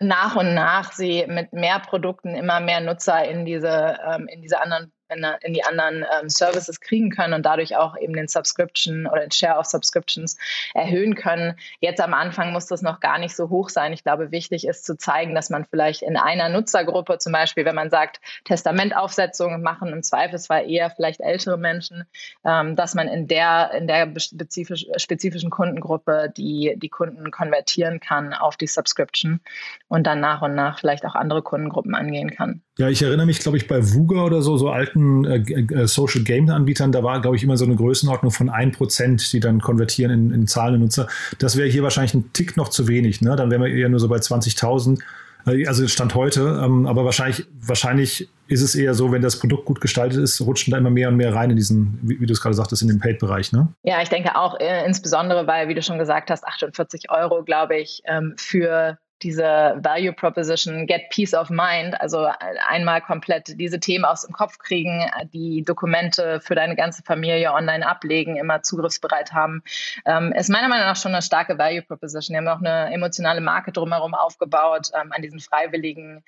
nach 0.00 0.36
und 0.36 0.54
nach 0.54 0.92
sie 0.92 1.26
mit 1.26 1.52
mehr 1.52 1.80
Produkten 1.80 2.34
immer 2.34 2.60
mehr 2.60 2.80
Nutzer 2.80 3.24
in 3.24 3.44
diese, 3.44 3.98
ähm, 4.06 4.28
in 4.28 4.42
diese 4.42 4.60
anderen 4.60 4.92
in, 5.14 5.26
in 5.42 5.54
die 5.54 5.64
anderen 5.64 6.04
ähm, 6.20 6.28
Services 6.28 6.80
kriegen 6.80 7.10
können 7.10 7.34
und 7.34 7.44
dadurch 7.46 7.76
auch 7.76 7.96
eben 7.98 8.14
den 8.14 8.28
Subscription 8.28 9.06
oder 9.06 9.22
den 9.22 9.30
Share 9.30 9.58
of 9.58 9.66
Subscriptions 9.66 10.36
erhöhen 10.74 11.14
können. 11.14 11.54
Jetzt 11.80 12.00
am 12.00 12.14
Anfang 12.14 12.52
muss 12.52 12.66
das 12.66 12.82
noch 12.82 13.00
gar 13.00 13.18
nicht 13.18 13.34
so 13.34 13.48
hoch 13.50 13.68
sein. 13.68 13.92
Ich 13.92 14.02
glaube, 14.02 14.30
wichtig 14.30 14.66
ist 14.66 14.84
zu 14.84 14.96
zeigen, 14.96 15.34
dass 15.34 15.50
man 15.50 15.64
vielleicht 15.64 16.02
in 16.02 16.16
einer 16.16 16.48
Nutzergruppe, 16.48 17.18
zum 17.18 17.32
Beispiel, 17.32 17.64
wenn 17.64 17.74
man 17.74 17.90
sagt, 17.90 18.20
Testamentaufsetzungen 18.44 19.62
machen 19.62 19.92
im 19.92 20.02
Zweifelsfall 20.02 20.68
eher 20.68 20.90
vielleicht 20.90 21.20
ältere 21.20 21.58
Menschen, 21.58 22.04
ähm, 22.44 22.76
dass 22.76 22.94
man 22.94 23.08
in 23.08 23.28
der, 23.28 23.72
in 23.72 23.86
der 23.86 24.12
spezifisch, 24.18 24.86
spezifischen 24.96 25.50
Kundengruppe 25.50 26.32
die, 26.36 26.74
die 26.76 26.88
Kunden 26.88 27.30
konvertieren 27.30 28.00
kann 28.00 28.32
auf 28.32 28.56
die 28.56 28.66
Subscription 28.66 29.40
und 29.88 30.06
dann 30.06 30.20
nach 30.20 30.42
und 30.42 30.54
nach 30.54 30.78
vielleicht 30.78 31.04
auch 31.04 31.14
andere 31.14 31.42
Kundengruppen 31.42 31.94
angehen 31.94 32.30
kann. 32.30 32.62
Ja, 32.76 32.88
ich 32.88 33.02
erinnere 33.02 33.26
mich, 33.26 33.38
glaube 33.38 33.56
ich, 33.56 33.68
bei 33.68 33.80
Vuga 33.80 34.22
oder 34.24 34.42
so, 34.42 34.56
so 34.56 34.68
alten 34.68 35.03
äh, 35.24 35.38
äh, 35.38 35.86
Social 35.86 36.22
Game 36.22 36.48
Anbietern, 36.48 36.92
da 36.92 37.02
war, 37.02 37.20
glaube 37.20 37.36
ich, 37.36 37.42
immer 37.42 37.56
so 37.56 37.64
eine 37.64 37.76
Größenordnung 37.76 38.32
von 38.32 38.50
1%, 38.50 39.30
die 39.30 39.40
dann 39.40 39.60
konvertieren 39.60 40.10
in, 40.10 40.30
in 40.32 40.46
zahlende 40.46 40.80
Nutzer. 40.80 41.08
Das 41.38 41.56
wäre 41.56 41.68
hier 41.68 41.82
wahrscheinlich 41.82 42.14
ein 42.14 42.32
Tick 42.32 42.56
noch 42.56 42.68
zu 42.68 42.88
wenig. 42.88 43.20
Ne? 43.20 43.36
Dann 43.36 43.50
wären 43.50 43.62
wir 43.62 43.68
eher 43.68 43.88
nur 43.88 44.00
so 44.00 44.08
bei 44.08 44.16
20.000. 44.16 45.00
Äh, 45.46 45.66
also 45.66 45.86
Stand 45.88 46.14
heute. 46.14 46.60
Ähm, 46.64 46.86
aber 46.86 47.04
wahrscheinlich, 47.04 47.46
wahrscheinlich 47.60 48.28
ist 48.46 48.62
es 48.62 48.74
eher 48.74 48.94
so, 48.94 49.10
wenn 49.12 49.22
das 49.22 49.38
Produkt 49.38 49.64
gut 49.64 49.80
gestaltet 49.80 50.22
ist, 50.22 50.40
rutschen 50.40 50.72
da 50.72 50.78
immer 50.78 50.90
mehr 50.90 51.08
und 51.08 51.16
mehr 51.16 51.34
rein 51.34 51.50
in 51.50 51.56
diesen, 51.56 51.98
wie, 52.02 52.26
du 52.26 52.32
es 52.32 52.40
gerade 52.40 52.54
sagtest, 52.54 52.82
in 52.82 52.88
den 52.88 52.98
Paid-Bereich. 52.98 53.52
Ne? 53.52 53.68
Ja, 53.82 54.02
ich 54.02 54.08
denke 54.08 54.36
auch, 54.36 54.58
äh, 54.60 54.84
insbesondere, 54.86 55.46
weil, 55.46 55.68
wie 55.68 55.74
du 55.74 55.82
schon 55.82 55.98
gesagt 55.98 56.30
hast, 56.30 56.44
48 56.44 57.10
Euro, 57.10 57.42
glaube 57.42 57.76
ich, 57.76 58.02
ähm, 58.06 58.34
für 58.36 58.98
diese 59.24 59.76
Value 59.78 60.12
Proposition 60.12 60.86
Get 60.86 61.08
Peace 61.10 61.34
of 61.34 61.50
Mind, 61.50 62.00
also 62.00 62.28
einmal 62.68 63.00
komplett 63.00 63.58
diese 63.58 63.80
Themen 63.80 64.04
aus 64.04 64.22
dem 64.22 64.32
Kopf 64.32 64.58
kriegen, 64.58 65.04
die 65.32 65.64
Dokumente 65.64 66.40
für 66.40 66.54
deine 66.54 66.76
ganze 66.76 67.02
Familie 67.02 67.52
online 67.52 67.86
ablegen, 67.86 68.36
immer 68.36 68.62
zugriffsbereit 68.62 69.32
haben, 69.32 69.62
ähm, 70.04 70.32
ist 70.32 70.50
meiner 70.50 70.68
Meinung 70.68 70.86
nach 70.86 70.96
schon 70.96 71.12
eine 71.12 71.22
starke 71.22 71.58
Value 71.58 71.82
Proposition. 71.82 72.34
Wir 72.34 72.38
haben 72.38 72.56
auch 72.56 72.64
eine 72.64 72.92
emotionale 72.92 73.40
Marke 73.40 73.72
drumherum 73.72 74.14
aufgebaut. 74.14 74.90
Ähm, 74.94 75.10
an 75.10 75.22
diesen 75.22 75.40
freiwilligen 75.40 76.22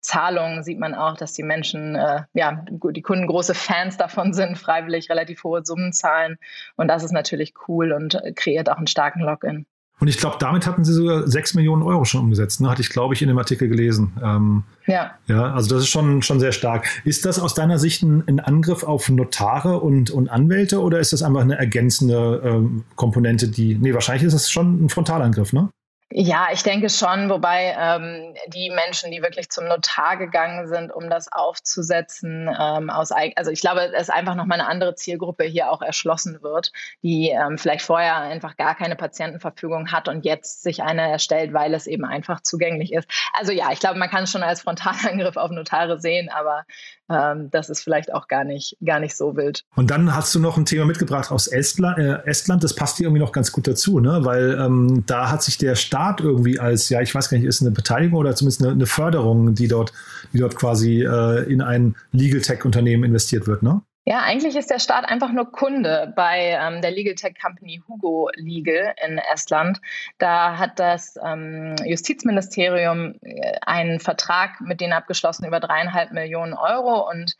Zahlungen 0.00 0.64
sieht 0.64 0.78
man 0.78 0.94
auch, 0.94 1.16
dass 1.16 1.32
die 1.32 1.44
Menschen, 1.44 1.94
äh, 1.94 2.24
ja, 2.34 2.64
die 2.70 3.02
Kunden 3.02 3.26
große 3.26 3.54
Fans 3.54 3.96
davon 3.96 4.32
sind, 4.34 4.58
freiwillig 4.58 5.08
relativ 5.08 5.44
hohe 5.44 5.64
Summen 5.64 5.92
zahlen. 5.92 6.38
Und 6.76 6.88
das 6.88 7.04
ist 7.04 7.12
natürlich 7.12 7.54
cool 7.68 7.92
und 7.92 8.20
kreiert 8.36 8.68
auch 8.68 8.76
einen 8.76 8.88
starken 8.88 9.20
Login. 9.20 9.66
Und 10.00 10.08
ich 10.08 10.18
glaube, 10.18 10.36
damit 10.40 10.66
hatten 10.66 10.84
sie 10.84 10.92
sogar 10.92 11.28
6 11.28 11.54
Millionen 11.54 11.82
Euro 11.82 12.04
schon 12.04 12.22
umgesetzt. 12.22 12.60
Ne? 12.60 12.68
Hatte 12.68 12.82
ich, 12.82 12.88
glaube 12.88 13.14
ich, 13.14 13.22
in 13.22 13.28
dem 13.28 13.38
Artikel 13.38 13.68
gelesen. 13.68 14.12
Ähm, 14.22 14.64
ja. 14.86 15.12
Ja, 15.28 15.52
also 15.54 15.72
das 15.72 15.84
ist 15.84 15.90
schon, 15.90 16.22
schon 16.22 16.40
sehr 16.40 16.50
stark. 16.50 16.88
Ist 17.04 17.24
das 17.24 17.38
aus 17.38 17.54
deiner 17.54 17.78
Sicht 17.78 18.02
ein, 18.02 18.24
ein 18.26 18.40
Angriff 18.40 18.82
auf 18.82 19.08
Notare 19.08 19.78
und, 19.78 20.10
und 20.10 20.28
Anwälte 20.28 20.80
oder 20.80 20.98
ist 20.98 21.12
das 21.12 21.22
einfach 21.22 21.42
eine 21.42 21.56
ergänzende 21.56 22.42
ähm, 22.44 22.84
Komponente, 22.96 23.48
die. 23.48 23.76
Nee, 23.76 23.94
wahrscheinlich 23.94 24.24
ist 24.24 24.34
das 24.34 24.50
schon 24.50 24.84
ein 24.84 24.88
Frontalangriff, 24.88 25.52
ne? 25.52 25.68
Ja, 26.14 26.48
ich 26.52 26.62
denke 26.62 26.90
schon, 26.90 27.30
wobei 27.30 27.74
ähm, 27.78 28.34
die 28.48 28.68
Menschen, 28.68 29.10
die 29.10 29.22
wirklich 29.22 29.48
zum 29.48 29.66
Notar 29.66 30.18
gegangen 30.18 30.68
sind, 30.68 30.92
um 30.92 31.08
das 31.08 31.32
aufzusetzen, 31.32 32.50
ähm, 32.60 32.90
aus, 32.90 33.12
also 33.36 33.50
ich 33.50 33.62
glaube, 33.62 33.90
es 33.94 34.10
einfach 34.10 34.34
nochmal 34.34 34.60
eine 34.60 34.68
andere 34.68 34.94
Zielgruppe 34.94 35.44
hier 35.44 35.70
auch 35.70 35.80
erschlossen 35.80 36.42
wird, 36.42 36.70
die 37.02 37.30
ähm, 37.30 37.56
vielleicht 37.56 37.86
vorher 37.86 38.16
einfach 38.16 38.58
gar 38.58 38.74
keine 38.74 38.94
Patientenverfügung 38.94 39.90
hat 39.90 40.06
und 40.06 40.26
jetzt 40.26 40.62
sich 40.62 40.82
eine 40.82 41.10
erstellt, 41.10 41.54
weil 41.54 41.72
es 41.72 41.86
eben 41.86 42.04
einfach 42.04 42.42
zugänglich 42.42 42.92
ist. 42.92 43.08
Also 43.32 43.52
ja, 43.52 43.72
ich 43.72 43.80
glaube, 43.80 43.98
man 43.98 44.10
kann 44.10 44.24
es 44.24 44.30
schon 44.30 44.42
als 44.42 44.60
Frontalangriff 44.60 45.38
auf 45.38 45.50
Notare 45.50 45.98
sehen, 45.98 46.28
aber 46.28 46.64
ähm, 47.08 47.50
das 47.50 47.70
ist 47.70 47.82
vielleicht 47.82 48.12
auch 48.12 48.28
gar 48.28 48.44
nicht, 48.44 48.76
gar 48.84 49.00
nicht 49.00 49.16
so 49.16 49.34
wild. 49.34 49.64
Und 49.76 49.90
dann 49.90 50.14
hast 50.14 50.34
du 50.34 50.40
noch 50.40 50.58
ein 50.58 50.66
Thema 50.66 50.84
mitgebracht 50.84 51.30
aus 51.30 51.46
Estland. 51.46 51.98
Äh, 51.98 52.28
Estland 52.28 52.62
das 52.62 52.74
passt 52.74 52.98
hier 52.98 53.06
irgendwie 53.06 53.22
noch 53.22 53.32
ganz 53.32 53.50
gut 53.50 53.66
dazu, 53.66 53.98
ne? 53.98 54.20
weil 54.24 54.58
ähm, 54.60 55.04
da 55.06 55.30
hat 55.30 55.42
sich 55.42 55.56
der 55.56 55.74
Staat 55.74 56.01
irgendwie 56.20 56.58
als, 56.58 56.88
ja, 56.88 57.00
ich 57.00 57.14
weiß 57.14 57.30
gar 57.30 57.38
nicht, 57.38 57.46
ist 57.46 57.60
eine 57.60 57.70
Beteiligung 57.70 58.18
oder 58.18 58.34
zumindest 58.34 58.62
eine, 58.62 58.72
eine 58.72 58.86
Förderung, 58.86 59.54
die 59.54 59.68
dort, 59.68 59.92
die 60.32 60.38
dort 60.38 60.56
quasi 60.56 61.02
äh, 61.02 61.50
in 61.50 61.62
ein 61.62 61.96
Legal 62.12 62.40
Tech-Unternehmen 62.40 63.04
investiert 63.04 63.46
wird, 63.46 63.62
ne? 63.62 63.82
Ja, 64.04 64.22
eigentlich 64.22 64.56
ist 64.56 64.68
der 64.68 64.80
Staat 64.80 65.04
einfach 65.04 65.30
nur 65.30 65.52
Kunde 65.52 66.12
bei 66.16 66.58
ähm, 66.60 66.82
der 66.82 66.90
Legal 66.90 67.14
Tech 67.14 67.36
Company 67.40 67.80
Hugo 67.86 68.30
Legal 68.34 68.94
in 69.06 69.18
Estland. 69.32 69.80
Da 70.18 70.58
hat 70.58 70.80
das 70.80 71.16
ähm, 71.24 71.76
Justizministerium 71.84 73.14
äh, 73.22 73.52
einen 73.64 74.00
Vertrag 74.00 74.60
mit 74.60 74.80
denen 74.80 74.92
abgeschlossen 74.92 75.46
über 75.46 75.60
dreieinhalb 75.60 76.10
Millionen 76.10 76.52
Euro 76.52 77.08
und 77.08 77.36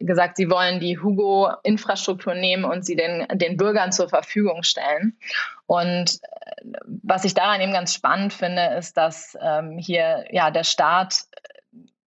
gesagt, 0.00 0.36
sie 0.36 0.50
wollen 0.50 0.80
die 0.80 0.98
Hugo-Infrastruktur 0.98 2.34
nehmen 2.34 2.64
und 2.64 2.84
sie 2.84 2.96
den, 2.96 3.26
den 3.34 3.56
Bürgern 3.56 3.92
zur 3.92 4.08
Verfügung 4.08 4.62
stellen. 4.62 5.16
Und 5.66 6.20
äh, 6.22 6.64
was 6.86 7.24
ich 7.24 7.34
daran 7.34 7.60
eben 7.60 7.72
ganz 7.72 7.94
spannend 7.94 8.32
finde, 8.32 8.74
ist, 8.78 8.96
dass 8.96 9.36
ähm, 9.40 9.78
hier 9.78 10.24
ja 10.30 10.50
der 10.50 10.64
Staat 10.64 11.26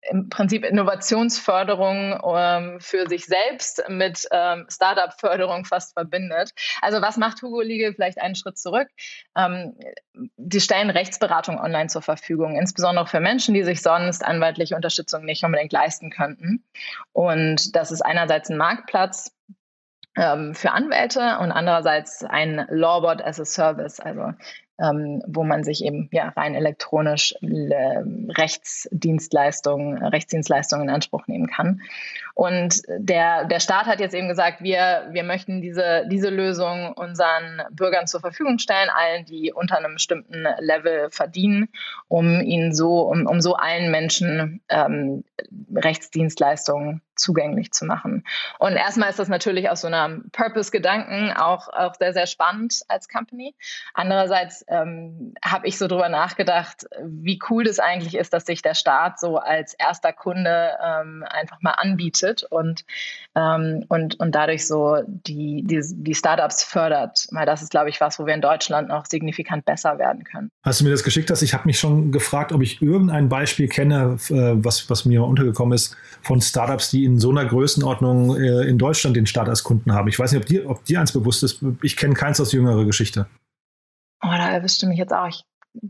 im 0.09 0.29
Prinzip 0.29 0.65
Innovationsförderung 0.65 2.21
ähm, 2.35 2.81
für 2.81 3.07
sich 3.09 3.27
selbst 3.27 3.83
mit 3.89 4.27
ähm, 4.31 4.67
Startup-Förderung 4.71 5.65
fast 5.65 5.93
verbindet. 5.93 6.53
Also 6.81 7.03
was 7.03 7.17
macht 7.17 7.43
Hugo 7.43 7.61
Legal? 7.61 7.95
Vielleicht 7.95 8.21
einen 8.21 8.35
Schritt 8.35 8.59
zurück. 8.59 8.89
Ähm, 9.37 9.75
die 10.37 10.61
stellen 10.61 10.91
Rechtsberatung 10.91 11.59
online 11.59 11.89
zur 11.89 12.03
Verfügung, 12.03 12.57
insbesondere 12.57 13.07
für 13.07 13.21
Menschen, 13.21 13.55
die 13.55 13.63
sich 13.63 13.83
sonst 13.83 14.25
anwaltliche 14.25 14.75
Unterstützung 14.75 15.25
nicht 15.25 15.45
unbedingt 15.45 15.73
leisten 15.73 16.11
könnten. 16.11 16.65
Und 17.13 17.77
das 17.77 17.91
ist 17.91 18.03
einerseits 18.03 18.49
ein 18.49 18.57
Marktplatz, 18.57 19.33
ähm, 20.17 20.55
für 20.55 20.73
Anwälte 20.73 21.39
und 21.39 21.53
andererseits 21.53 22.25
ein 22.25 22.67
Lawbot 22.69 23.23
as 23.23 23.41
a 23.41 23.45
Service, 23.45 24.01
also 24.01 24.33
ähm, 24.81 25.23
wo 25.27 25.45
man 25.45 25.65
sich 25.65 25.85
eben 25.85 26.09
ja 26.13 26.29
rein 26.31 26.55
elektronisch 26.55 27.35
äh, 27.43 28.03
Rechtsdienstleistungen, 28.37 30.03
Rechtsdienstleistungen 30.03 30.89
in 30.89 30.95
Anspruch 30.95 31.27
nehmen 31.27 31.47
kann. 31.47 31.83
Und 32.41 32.81
der, 32.89 33.45
der 33.45 33.61
Staat 33.61 33.85
hat 33.85 34.01
jetzt 34.01 34.15
eben 34.15 34.27
gesagt, 34.27 34.63
wir, 34.63 35.09
wir 35.11 35.25
möchten 35.25 35.61
diese, 35.61 36.07
diese 36.11 36.31
Lösung 36.31 36.95
unseren 36.95 37.61
Bürgern 37.71 38.07
zur 38.07 38.21
Verfügung 38.21 38.59
stellen, 38.59 38.89
allen, 38.89 39.27
die 39.27 39.53
unter 39.53 39.77
einem 39.77 39.93
bestimmten 39.93 40.47
Level 40.59 41.11
verdienen, 41.11 41.69
um 42.09 42.41
ihnen 42.41 42.75
so, 42.75 43.03
um, 43.03 43.27
um 43.27 43.43
so 43.43 43.57
allen 43.57 43.91
Menschen 43.91 44.63
ähm, 44.71 45.23
Rechtsdienstleistungen 45.75 47.03
zugänglich 47.15 47.73
zu 47.73 47.85
machen. 47.85 48.25
Und 48.59 48.73
erstmal 48.73 49.11
ist 49.11 49.19
das 49.19 49.29
natürlich 49.29 49.69
aus 49.69 49.83
so 49.83 49.89
einem 49.89 50.31
Purpose-Gedanken 50.33 51.35
auch, 51.37 51.69
auch 51.69 51.95
sehr, 51.97 52.15
sehr 52.15 52.27
spannend 52.27 52.81
als 52.89 53.11
Company. 53.11 53.55
Andererseits 53.93 54.65
ähm, 54.69 55.35
habe 55.45 55.67
ich 55.67 55.77
so 55.77 55.87
drüber 55.87 56.09
nachgedacht, 56.09 56.87
wie 57.03 57.39
cool 57.51 57.65
das 57.65 57.79
eigentlich 57.79 58.15
ist, 58.17 58.33
dass 58.33 58.47
sich 58.47 58.63
der 58.63 58.73
Staat 58.73 59.21
so 59.21 59.37
als 59.37 59.75
erster 59.75 60.15
Kunde 60.15 60.71
ähm, 60.83 61.23
einfach 61.29 61.61
mal 61.61 61.73
anbietet 61.73 62.30
und, 62.51 62.85
ähm, 63.35 63.85
und, 63.89 64.19
und 64.21 64.35
dadurch 64.35 64.67
so 64.67 64.99
die, 65.07 65.63
die, 65.65 65.81
die 65.83 66.15
Startups 66.15 66.63
fördert. 66.65 67.27
Weil 67.31 67.47
das 67.47 67.63
ist, 67.63 67.71
glaube 67.71 67.91
ich, 67.91 68.01
was, 68.01 68.19
wo 68.19 68.27
wir 68.27 68.35
in 68.35 68.41
Deutschland 68.41 68.89
noch 68.89 69.07
signifikant 69.07 69.65
besser 69.65 69.99
werden 69.99 70.25
können. 70.25 70.51
Hast 70.65 70.81
du 70.81 70.85
mir 70.85 70.91
das 70.91 71.05
geschickt 71.05 71.31
hast? 71.31 71.43
Ich 71.43 71.55
habe 71.55 71.67
mich 71.67 71.79
schon 71.79 72.13
gefragt, 72.13 72.53
ob 72.53 72.63
ich 72.63 72.81
irgendein 72.81 73.29
Beispiel 73.29 73.69
kenne, 73.69 74.19
äh, 74.29 74.65
was, 74.65 74.89
was 74.91 75.05
mir 75.05 75.25
untergekommen 75.25 75.75
ist, 75.75 75.97
von 76.23 76.41
Startups, 76.41 76.91
die 76.91 77.05
in 77.05 77.19
so 77.19 77.31
einer 77.31 77.45
Größenordnung 77.45 78.37
äh, 78.37 78.63
in 78.69 78.79
Deutschland 78.79 79.17
den 79.17 79.27
Staat 79.27 79.49
als 79.49 79.65
Kunden 79.65 79.93
haben. 79.93 80.09
Ich 80.09 80.19
weiß 80.19 80.33
nicht, 80.33 80.43
ob 80.43 80.47
dir, 80.47 80.69
ob 80.69 80.85
dir 80.85 81.01
eins 81.01 81.13
bewusst 81.13 81.43
ist. 81.43 81.65
Ich 81.83 81.97
kenne 81.97 82.15
keins 82.15 82.41
aus 82.41 82.53
jüngerer 82.53 82.85
Geschichte. 82.85 83.27
Oh, 84.23 84.29
da 84.29 84.51
erwischte 84.51 84.87
mich 84.87 84.99
jetzt 84.99 85.13
auch. 85.15 85.29
Ich 85.29 85.45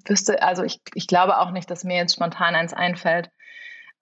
wüsste, 0.07 0.43
also 0.43 0.63
ich, 0.63 0.81
ich 0.95 1.07
glaube 1.07 1.39
auch 1.39 1.51
nicht, 1.51 1.71
dass 1.71 1.85
mir 1.85 1.97
jetzt 1.97 2.15
spontan 2.15 2.55
eins 2.55 2.73
einfällt. 2.73 3.31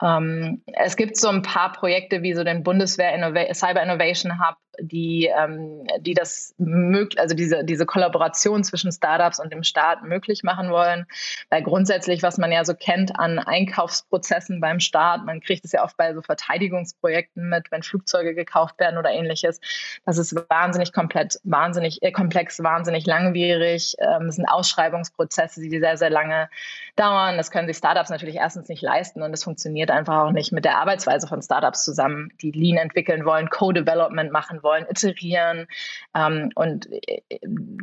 Ähm, 0.03 0.63
es 0.67 0.97
gibt 0.97 1.17
so 1.17 1.29
ein 1.29 1.43
paar 1.43 1.73
Projekte 1.73 2.23
wie 2.23 2.35
so 2.35 2.45
den 2.45 2.63
Bundeswehr 2.63 3.15
Innova 3.15 3.53
Cyber 3.55 3.83
Innovation 3.83 4.39
Hub, 4.39 4.57
die, 4.81 5.27
ähm, 5.27 5.87
die 6.01 6.15
das 6.15 6.55
möglich, 6.59 7.21
also 7.21 7.35
diese, 7.35 7.65
diese 7.65 7.87
Kollaboration 7.87 8.65
zwischen 8.65 8.93
Startups 8.93 9.41
und 9.41 9.53
dem 9.53 9.63
Staat 9.63 10.03
möglich 10.03 10.43
machen 10.43 10.71
wollen. 10.71 11.07
Weil 11.51 11.63
grundsätzlich, 11.63 12.23
was 12.23 12.39
man 12.39 12.53
ja 12.53 12.65
so 12.65 12.75
kennt 12.75 13.19
an 13.19 13.39
Einkaufsprozessen 13.39 14.61
beim 14.61 14.81
Staat, 14.81 15.25
man 15.25 15.41
kriegt 15.41 15.65
es 15.65 15.73
ja 15.73 15.85
oft 15.85 15.97
bei 15.97 16.15
so 16.15 16.23
Verteidigungsprojekten 16.23 17.49
mit, 17.49 17.71
wenn 17.71 17.83
Flugzeuge 17.83 18.35
gekauft 18.35 18.79
werden 18.79 18.99
oder 18.99 19.11
ähnliches. 19.11 19.61
Das 20.05 20.19
ist 20.19 20.35
wahnsinnig 20.49 20.93
komplett, 20.93 21.41
wahnsinnig 21.45 22.03
äh, 22.03 22.13
komplex, 22.13 22.63
wahnsinnig 22.63 23.07
langwierig. 23.07 23.97
Ähm, 23.99 24.27
es 24.27 24.37
sind 24.37 24.47
Ausschreibungsprozesse, 24.47 25.61
die 25.61 25.79
sehr, 25.79 25.97
sehr 25.97 26.11
lange 26.11 26.49
dauern. 26.97 27.37
Das 27.37 27.51
können 27.51 27.69
sich 27.69 27.77
Startups 27.77 28.11
natürlich 28.11 28.37
erstens 28.37 28.69
nicht 28.69 28.83
leisten 28.83 29.23
und 29.23 29.33
es 29.33 29.45
funktioniert 29.45 29.91
einfach 29.91 30.19
auch 30.19 30.33
nicht 30.33 30.53
mit 30.53 30.65
der 30.65 30.79
Arbeitsweise 30.79 31.27
von 31.27 31.43
Startups 31.43 31.85
zusammen, 31.85 32.31
die 32.41 32.51
Lean 32.51 32.77
entwickeln 32.77 33.25
wollen, 33.25 33.51
Co-Development 33.51 34.33
machen 34.33 34.63
wollen 34.63 34.68
wollen, 34.69 34.87
iterieren. 34.89 35.67
Ähm, 36.15 36.51
und 36.55 36.89
äh, 36.93 37.23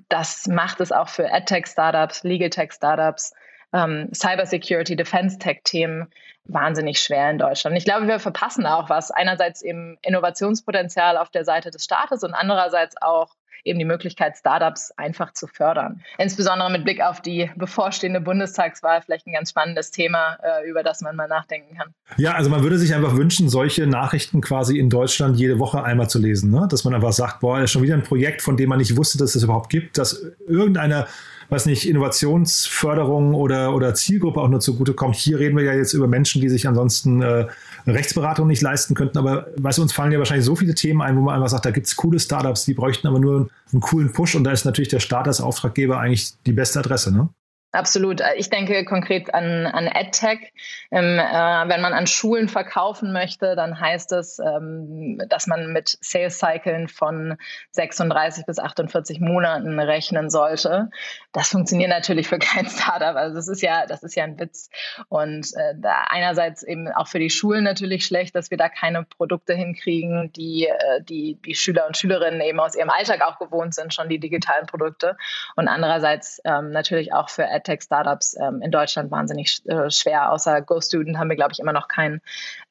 das 0.08 0.48
macht 0.48 0.80
es 0.80 0.92
auch 0.92 1.10
für 1.10 1.32
AdTech-Startups, 1.32 2.24
Legal-Tech-Startups, 2.24 3.34
ähm, 3.74 4.10
Cybersecurity, 4.14 4.96
Defense-Tech-Themen 4.96 6.12
wahnsinnig 6.46 7.00
schwer 7.00 7.32
in 7.32 7.40
Deutschland. 7.40 7.76
Ich 7.76 7.86
glaube, 7.86 8.08
wir 8.08 8.20
verpassen 8.20 8.68
auch 8.68 8.88
was. 8.90 9.10
Einerseits 9.10 9.64
eben 9.64 9.98
Innovationspotenzial 10.04 11.18
auf 11.18 11.32
der 11.32 11.44
Seite 11.44 11.72
des 11.72 11.84
Staates 11.84 12.24
und 12.24 12.36
andererseits 12.36 12.96
auch 13.02 13.36
eben 13.66 13.80
die 13.80 13.86
Möglichkeit, 13.86 14.38
Startups 14.38 14.92
einfach 14.92 15.34
zu 15.34 15.48
fördern. 15.48 16.02
Insbesondere 16.18 16.72
mit 16.72 16.86
Blick 16.86 17.02
auf 17.02 17.22
die 17.22 17.50
bevorstehende 17.56 18.22
Bundestagswahl 18.22 19.02
vielleicht 19.02 19.28
ein 19.28 19.34
ganz 19.34 19.50
spannendes 19.50 19.92
Thema, 19.92 20.38
äh, 20.44 20.70
über 20.70 20.84
das 20.84 21.02
man 21.02 21.16
mal 21.16 21.28
nachdenken 21.28 21.76
kann. 21.76 21.94
Ja, 22.18 22.34
also 22.34 22.50
man 22.50 22.64
würde 22.64 22.78
sich 22.78 22.94
einfach 22.94 23.16
wünschen, 23.16 23.50
solche 23.50 23.88
Nachrichten 23.88 24.42
quasi 24.42 24.78
in 24.78 24.90
Deutschland 24.90 25.38
jede 25.38 25.60
Woche 25.60 25.84
einmal 25.84 26.10
zu 26.10 26.20
lesen, 26.20 26.52
ne? 26.52 26.68
dass 26.70 26.84
man 26.84 26.94
einfach 26.94 27.14
sagt, 27.14 27.40
boah, 27.40 27.60
ist 27.60 27.72
schon 27.72 27.82
wieder 27.82 27.96
ein 27.96 28.04
Projekt, 28.04 28.42
von 28.42 28.56
dem 28.56 28.70
man 28.70 28.78
nicht 28.78 28.96
wusste, 28.96 29.18
dass 29.18 29.36
es 29.36 29.44
überhaupt 29.44 29.70
gibt, 29.70 29.98
dass 29.98 30.24
irgendeiner 30.48 31.08
weiß 31.50 31.66
nicht, 31.66 31.88
Innovationsförderung 31.88 33.34
oder, 33.34 33.74
oder 33.74 33.94
Zielgruppe 33.94 34.42
auch 34.42 34.50
nur 34.50 34.60
zugutekommt. 34.60 35.16
Hier 35.16 35.40
reden 35.40 35.58
wir 35.58 35.64
ja 35.64 35.74
jetzt 35.74 35.94
über 35.94 36.08
Menschen, 36.08 36.42
die 36.42 36.50
sich 36.50 36.68
ansonsten 36.68 37.22
äh, 37.22 37.48
Rechtsberatung 37.88 38.48
nicht 38.48 38.62
leisten 38.62 38.96
könnten. 38.96 39.18
Aber 39.18 39.48
weißt 39.58 39.78
du, 39.78 39.82
uns 39.84 39.94
fallen 39.94 40.12
ja 40.12 40.20
wahrscheinlich 40.20 40.46
so 40.46 40.56
viele 40.56 40.76
Themen 40.76 41.02
ein, 41.02 41.16
wo 41.18 41.22
man 41.22 41.36
einfach 41.36 41.50
sagt, 41.50 41.66
da 41.66 41.72
gibt 41.72 41.88
es 41.88 41.96
coole 41.96 42.20
Startups, 42.20 42.66
die 42.66 42.74
bräuchten 42.74 43.08
aber 43.08 43.20
nur 43.20 43.50
einen 43.72 43.82
coolen 43.82 44.12
Push 44.12 44.36
und 44.36 44.44
da 44.44 44.52
ist 44.52 44.66
natürlich 44.66 44.90
der 44.90 45.00
Staat 45.00 45.28
als 45.28 45.42
Auftraggeber 45.42 46.00
eigentlich 46.00 46.34
die 46.46 46.54
beste 46.54 46.80
Adresse, 46.80 47.12
ne? 47.12 47.30
Absolut. 47.76 48.22
Ich 48.38 48.50
denke 48.50 48.86
konkret 48.86 49.34
an, 49.34 49.68
an 49.68 49.88
EdTech. 49.88 50.54
Ähm, 50.92 51.20
äh, 51.20 51.70
wenn 51.70 51.82
man 51.82 51.94
an 51.94 52.08
Schulen 52.08 52.48
verkaufen 52.48 53.12
möchte, 53.12 53.56
dann 53.56 53.80
heißt 53.80 54.14
es, 54.14 54.40
ähm, 54.40 55.22
dass 55.30 55.46
man 55.48 55.74
mit 55.74 55.98
Sales-Cyclen 56.02 56.88
von 56.88 57.38
36 57.72 58.46
bis 58.46 58.60
48 58.60 59.20
Monaten 59.20 59.80
rechnen 59.80 60.30
sollte. 60.30 60.90
Das 61.34 61.50
funktioniert 61.50 61.90
natürlich 61.90 62.28
für 62.28 62.40
kein 62.40 62.66
Startup. 62.70 63.16
Also 63.16 63.36
das 63.36 63.50
ist 63.50 63.62
ja, 63.62 63.86
das 63.86 64.04
ist 64.04 64.16
ja 64.16 64.24
ein 64.24 64.40
Witz. 64.40 64.70
Und 65.10 65.48
äh, 65.56 65.74
einerseits 66.10 66.64
eben 66.64 66.88
auch 66.94 67.08
für 67.08 67.20
die 67.20 67.30
Schulen 67.30 67.64
natürlich 67.66 68.06
schlecht, 68.06 68.36
dass 68.36 68.52
wir 68.52 68.58
da 68.58 68.70
keine 68.70 69.04
Produkte 69.04 69.54
hinkriegen, 69.54 70.32
die, 70.32 70.68
äh, 70.68 71.04
die 71.04 71.38
die 71.44 71.56
Schüler 71.56 71.88
und 71.88 71.98
Schülerinnen 71.98 72.42
eben 72.42 72.60
aus 72.60 72.76
ihrem 72.76 72.90
Alltag 72.90 73.22
auch 73.22 73.38
gewohnt 73.38 73.76
sind, 73.76 73.94
schon 73.94 74.08
die 74.08 74.20
digitalen 74.20 74.66
Produkte. 74.66 75.18
Und 75.56 75.68
andererseits 75.68 76.42
ähm, 76.46 76.72
natürlich 76.72 77.14
auch 77.14 77.30
für 77.30 77.44
EdTech 77.44 77.65
EdTech-Startups 77.66 78.38
ähm, 78.40 78.62
in 78.62 78.72
Deutschland 78.72 79.12
wahnsinnig 79.12 79.62
äh, 79.66 79.90
schwer. 79.90 80.32
Außer 80.32 80.62
GoStudent 80.62 81.18
haben 81.18 81.30
wir, 81.30 81.36
glaube 81.36 81.52
ich, 81.54 81.60
immer 81.60 81.74
noch 81.74 81.88
kein 81.88 82.22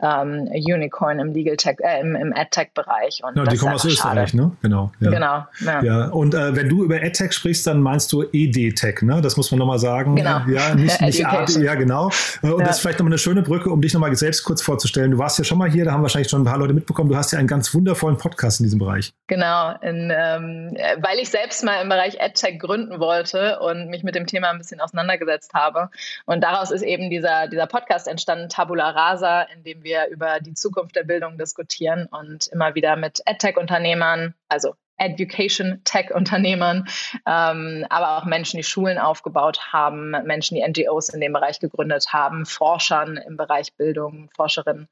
ähm, 0.01 0.49
Unicorn 0.53 1.19
im 1.19 1.33
Legal 1.33 1.57
Tech, 1.57 1.77
äh, 1.81 2.01
im, 2.01 2.15
im 2.15 2.33
EdTech-Bereich. 2.33 3.23
Ja, 3.35 3.45
die 3.45 3.57
kommen 3.57 3.75
aus 3.75 3.85
Österreich, 3.85 4.31
schade. 4.31 4.37
ne? 4.37 4.53
Genau. 4.63 4.93
Ja. 5.01 5.11
Genau. 5.11 5.47
Ja. 5.61 5.83
ja. 5.83 6.07
Und 6.09 6.35
äh, 6.35 6.57
wenn 6.57 6.69
du 6.69 6.85
über 6.85 7.03
EdTech 7.03 7.33
sprichst, 7.33 7.67
dann 7.67 7.81
meinst 7.81 8.13
du 8.13 8.25
EdTech, 8.33 9.03
ne? 9.03 9.21
Das 9.21 9.37
muss 9.37 9.51
man 9.51 9.59
nochmal 9.59 9.79
sagen. 9.79 10.17
Genau. 10.17 10.41
Ja, 10.49 10.75
nicht, 10.75 11.01
nicht 11.01 11.27
AD, 11.27 11.61
ja, 11.61 11.75
genau. 11.75 12.11
Äh, 12.43 12.49
und 12.49 12.61
ja. 12.61 12.67
das 12.67 12.77
ist 12.77 12.83
vielleicht 12.83 12.99
nochmal 12.99 13.13
eine 13.13 13.19
schöne 13.19 13.43
Brücke, 13.43 13.71
um 13.71 13.81
dich 13.81 13.95
nochmal 13.95 14.15
selbst 14.15 14.45
kurz 14.45 14.63
vorzustellen. 14.63 15.11
Du 15.11 15.19
warst 15.19 15.39
ja 15.39 15.45
schon 15.45 15.59
mal 15.59 15.71
hier, 15.71 15.85
da 15.85 15.93
haben 15.93 16.03
wahrscheinlich 16.03 16.31
schon 16.31 16.43
ein 16.43 16.45
paar 16.45 16.59
Leute 16.59 16.75
mitbekommen. 16.75 17.09
Du 17.11 17.17
hast 17.17 17.33
ja 17.33 17.39
einen 17.39 17.49
ganz 17.49 17.75
wundervollen 17.75 18.19
Podcast 18.19 18.61
in 18.61 18.65
diesem 18.65 18.79
Bereich. 18.79 19.13
Genau. 19.27 19.75
In, 19.81 20.13
ähm, 20.15 20.77
weil 21.01 21.19
ich 21.19 21.31
selbst 21.31 21.65
mal 21.65 21.83
im 21.83 21.89
Bereich 21.89 22.17
EdTech 22.21 22.59
gründen 22.59 23.01
wollte 23.01 23.59
und 23.61 23.89
mich 23.89 24.03
mit 24.03 24.15
dem 24.15 24.27
Thema 24.27 24.51
ein 24.51 24.59
bisschen 24.59 24.81
auseinandergesetzt 24.85 25.55
habe. 25.55 25.91
Und 26.27 26.43
daraus 26.43 26.71
ist 26.71 26.83
eben 26.83 27.11
dieser, 27.11 27.49
dieser 27.49 27.67
Podcast 27.67 28.09
entstanden, 28.09 28.49
Tabula 28.49 28.91
Rasa, 28.91 29.43
in 29.43 29.65
dem 29.65 29.83
wir 29.83 30.09
über 30.09 30.41
die 30.41 30.55
Zukunft 30.55 30.97
der 30.97 31.05
Bildung 31.05 31.39
diskutieren 31.39 32.07
und 32.07 32.47
immer 32.49 32.75
wieder 32.75 32.97
mit 32.97 33.21
EdTech-Unternehmern, 33.27 34.35
also 34.49 34.75
Education-Tech-Unternehmern, 34.97 36.87
ähm, 37.27 37.85
aber 37.89 38.19
auch 38.19 38.25
Menschen, 38.25 38.59
die 38.59 38.63
Schulen 38.63 38.99
aufgebaut 38.99 39.61
haben, 39.73 40.11
Menschen, 40.25 40.57
die 40.57 40.63
NGOs 40.67 41.09
in 41.09 41.21
dem 41.21 41.33
Bereich 41.33 41.61
gegründet 41.61 42.07
haben, 42.13 42.47
Forschern 42.47 43.19
im 43.29 43.37
Bereich 43.37 43.73
Bildung, 43.75 44.31
Forscherinnen 44.37 44.89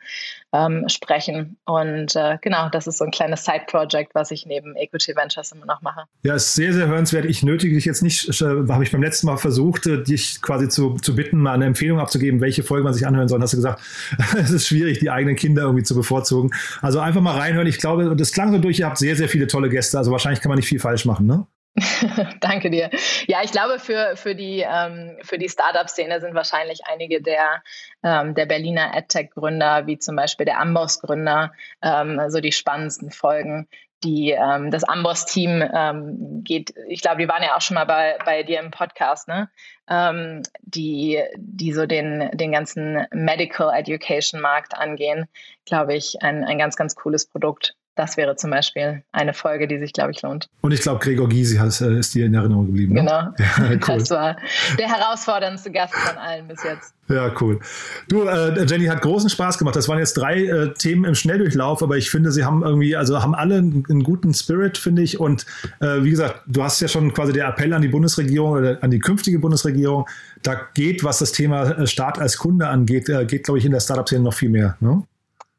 ähm, 0.52 0.88
sprechen. 0.88 1.56
Und 1.64 2.16
äh, 2.16 2.38
genau, 2.40 2.68
das 2.68 2.86
ist 2.86 2.98
so 2.98 3.04
ein 3.04 3.10
kleines 3.10 3.44
Side-Project, 3.44 4.14
was 4.14 4.30
ich 4.30 4.46
neben 4.46 4.76
Equity 4.76 5.14
Ventures 5.14 5.52
immer 5.52 5.66
noch 5.66 5.82
mache. 5.82 6.04
Ja, 6.22 6.34
ist 6.34 6.54
sehr, 6.54 6.72
sehr 6.72 6.88
hörenswert. 6.88 7.24
Ich 7.24 7.42
nötige 7.42 7.74
dich 7.74 7.84
jetzt 7.84 8.02
nicht, 8.02 8.28
äh, 8.40 8.44
habe 8.44 8.82
ich 8.82 8.90
beim 8.90 9.02
letzten 9.02 9.26
Mal 9.26 9.36
versucht, 9.36 9.86
äh, 9.86 10.02
dich 10.02 10.42
quasi 10.42 10.68
zu, 10.68 10.94
zu 10.96 11.14
bitten, 11.14 11.38
mal 11.38 11.52
eine 11.52 11.66
Empfehlung 11.66 12.00
abzugeben, 12.00 12.40
welche 12.40 12.62
Folge 12.62 12.84
man 12.84 12.94
sich 12.94 13.06
anhören 13.06 13.28
soll. 13.28 13.40
Hast 13.40 13.52
du 13.52 13.58
gesagt, 13.58 13.80
es 14.38 14.50
ist 14.50 14.66
schwierig, 14.66 14.98
die 14.98 15.10
eigenen 15.10 15.36
Kinder 15.36 15.62
irgendwie 15.62 15.84
zu 15.84 15.94
bevorzugen. 15.94 16.50
Also 16.80 16.98
einfach 16.98 17.20
mal 17.20 17.38
reinhören. 17.38 17.66
Ich 17.66 17.78
glaube, 17.78 18.16
das 18.16 18.32
klang 18.32 18.52
so 18.52 18.58
durch, 18.58 18.80
ihr 18.80 18.86
habt 18.86 18.98
sehr, 18.98 19.16
sehr 19.16 19.28
viele 19.28 19.46
tolle 19.46 19.68
Gäste 19.68 19.91
Gäste. 19.92 19.98
Also 19.98 20.10
wahrscheinlich 20.10 20.40
kann 20.40 20.50
man 20.50 20.58
nicht 20.58 20.68
viel 20.68 20.80
falsch 20.80 21.04
machen, 21.04 21.26
ne? 21.26 21.46
Danke 22.40 22.70
dir. 22.70 22.90
Ja, 23.26 23.38
ich 23.42 23.50
glaube, 23.50 23.78
für, 23.78 24.14
für 24.16 24.34
die, 24.34 24.60
ähm, 24.60 25.16
die 25.38 25.48
Startup-Szene 25.48 26.20
sind 26.20 26.34
wahrscheinlich 26.34 26.80
einige 26.84 27.22
der, 27.22 27.62
ähm, 28.02 28.34
der 28.34 28.44
Berliner 28.44 28.94
AdTech-Gründer, 28.94 29.86
wie 29.86 29.98
zum 29.98 30.16
Beispiel 30.16 30.44
der 30.44 30.60
Amboss-Gründer, 30.60 31.52
ähm, 31.80 32.20
so 32.28 32.40
die 32.40 32.52
spannendsten 32.52 33.10
Folgen. 33.10 33.68
Die, 34.04 34.32
ähm, 34.32 34.70
das 34.70 34.84
Amboss-Team 34.84 35.62
ähm, 35.72 36.42
geht, 36.44 36.74
ich 36.88 37.00
glaube, 37.00 37.22
die 37.22 37.28
waren 37.28 37.42
ja 37.42 37.56
auch 37.56 37.60
schon 37.60 37.76
mal 37.76 37.86
bei, 37.86 38.18
bei 38.24 38.42
dir 38.42 38.60
im 38.60 38.72
Podcast, 38.72 39.28
ne? 39.28 39.48
Ähm, 39.88 40.42
die, 40.60 41.22
die 41.36 41.72
so 41.72 41.86
den, 41.86 42.28
den 42.34 42.52
ganzen 42.52 43.06
Medical 43.12 43.72
Education-Markt 43.72 44.76
angehen, 44.76 45.26
glaube 45.64 45.94
ich, 45.94 46.20
ein, 46.20 46.44
ein 46.44 46.58
ganz, 46.58 46.76
ganz 46.76 46.96
cooles 46.96 47.26
Produkt 47.26 47.76
das 47.94 48.16
wäre 48.16 48.36
zum 48.36 48.50
Beispiel 48.50 49.02
eine 49.12 49.34
Folge, 49.34 49.68
die 49.68 49.78
sich, 49.78 49.92
glaube 49.92 50.12
ich, 50.12 50.22
lohnt. 50.22 50.48
Und 50.62 50.72
ich 50.72 50.80
glaube, 50.80 51.00
Gregor 51.00 51.28
Gysi 51.28 51.58
äh, 51.58 51.98
ist 51.98 52.14
dir 52.14 52.26
in 52.26 52.34
Erinnerung 52.34 52.66
geblieben. 52.66 52.94
Ne? 52.94 53.00
Genau. 53.00 53.22
Ja, 53.62 53.70
cool. 53.70 53.98
Das 53.98 54.10
war 54.10 54.36
der 54.78 54.88
herausforderndste 54.88 55.70
Gast 55.70 55.94
von 55.94 56.16
allen 56.16 56.48
bis 56.48 56.62
jetzt. 56.62 56.94
Ja, 57.08 57.30
cool. 57.40 57.60
Du, 58.08 58.22
äh, 58.22 58.64
Jenny, 58.64 58.86
hat 58.86 59.02
großen 59.02 59.28
Spaß 59.28 59.58
gemacht. 59.58 59.76
Das 59.76 59.88
waren 59.88 59.98
jetzt 59.98 60.14
drei 60.14 60.44
äh, 60.44 60.72
Themen 60.74 61.04
im 61.04 61.14
Schnelldurchlauf, 61.14 61.82
aber 61.82 61.96
ich 61.96 62.10
finde, 62.10 62.32
sie 62.32 62.44
haben 62.44 62.62
irgendwie, 62.62 62.96
also 62.96 63.22
haben 63.22 63.34
alle 63.34 63.56
einen, 63.56 63.84
einen 63.88 64.02
guten 64.02 64.32
Spirit, 64.32 64.78
finde 64.78 65.02
ich. 65.02 65.20
Und 65.20 65.44
äh, 65.80 66.02
wie 66.02 66.10
gesagt, 66.10 66.42
du 66.46 66.62
hast 66.62 66.80
ja 66.80 66.88
schon 66.88 67.12
quasi 67.12 67.32
der 67.32 67.48
Appell 67.48 67.72
an 67.74 67.82
die 67.82 67.88
Bundesregierung 67.88 68.52
oder 68.52 68.78
an 68.82 68.90
die 68.90 69.00
künftige 69.00 69.38
Bundesregierung. 69.38 70.08
Da 70.42 70.54
geht, 70.74 71.04
was 71.04 71.18
das 71.18 71.32
Thema 71.32 71.70
äh, 71.70 71.86
Staat 71.86 72.18
als 72.18 72.38
Kunde 72.38 72.68
angeht, 72.68 73.08
äh, 73.08 73.24
geht, 73.26 73.44
glaube 73.44 73.58
ich, 73.58 73.64
in 73.64 73.72
der 73.72 73.80
Startup-Szene 73.80 74.22
noch 74.22 74.34
viel 74.34 74.48
mehr. 74.48 74.76
Ne? 74.80 75.02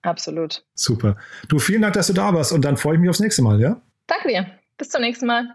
Absolut. 0.04 0.64
Super. 0.76 1.16
Du, 1.48 1.60
vielen 1.60 1.82
Dank, 1.82 1.94
dass 1.94 2.08
du 2.08 2.14
da 2.14 2.34
warst 2.34 2.52
und 2.52 2.64
dann 2.64 2.78
freue 2.78 2.96
ich 2.96 3.00
mich 3.02 3.10
aufs 3.10 3.20
nächste 3.20 3.42
Mal, 3.42 3.60
ja? 3.60 3.82
Danke 4.08 4.28
dir. 4.28 4.46
Bis 4.78 4.90
zum 4.90 5.02
nächsten 5.02 5.26
Mal. 5.26 5.48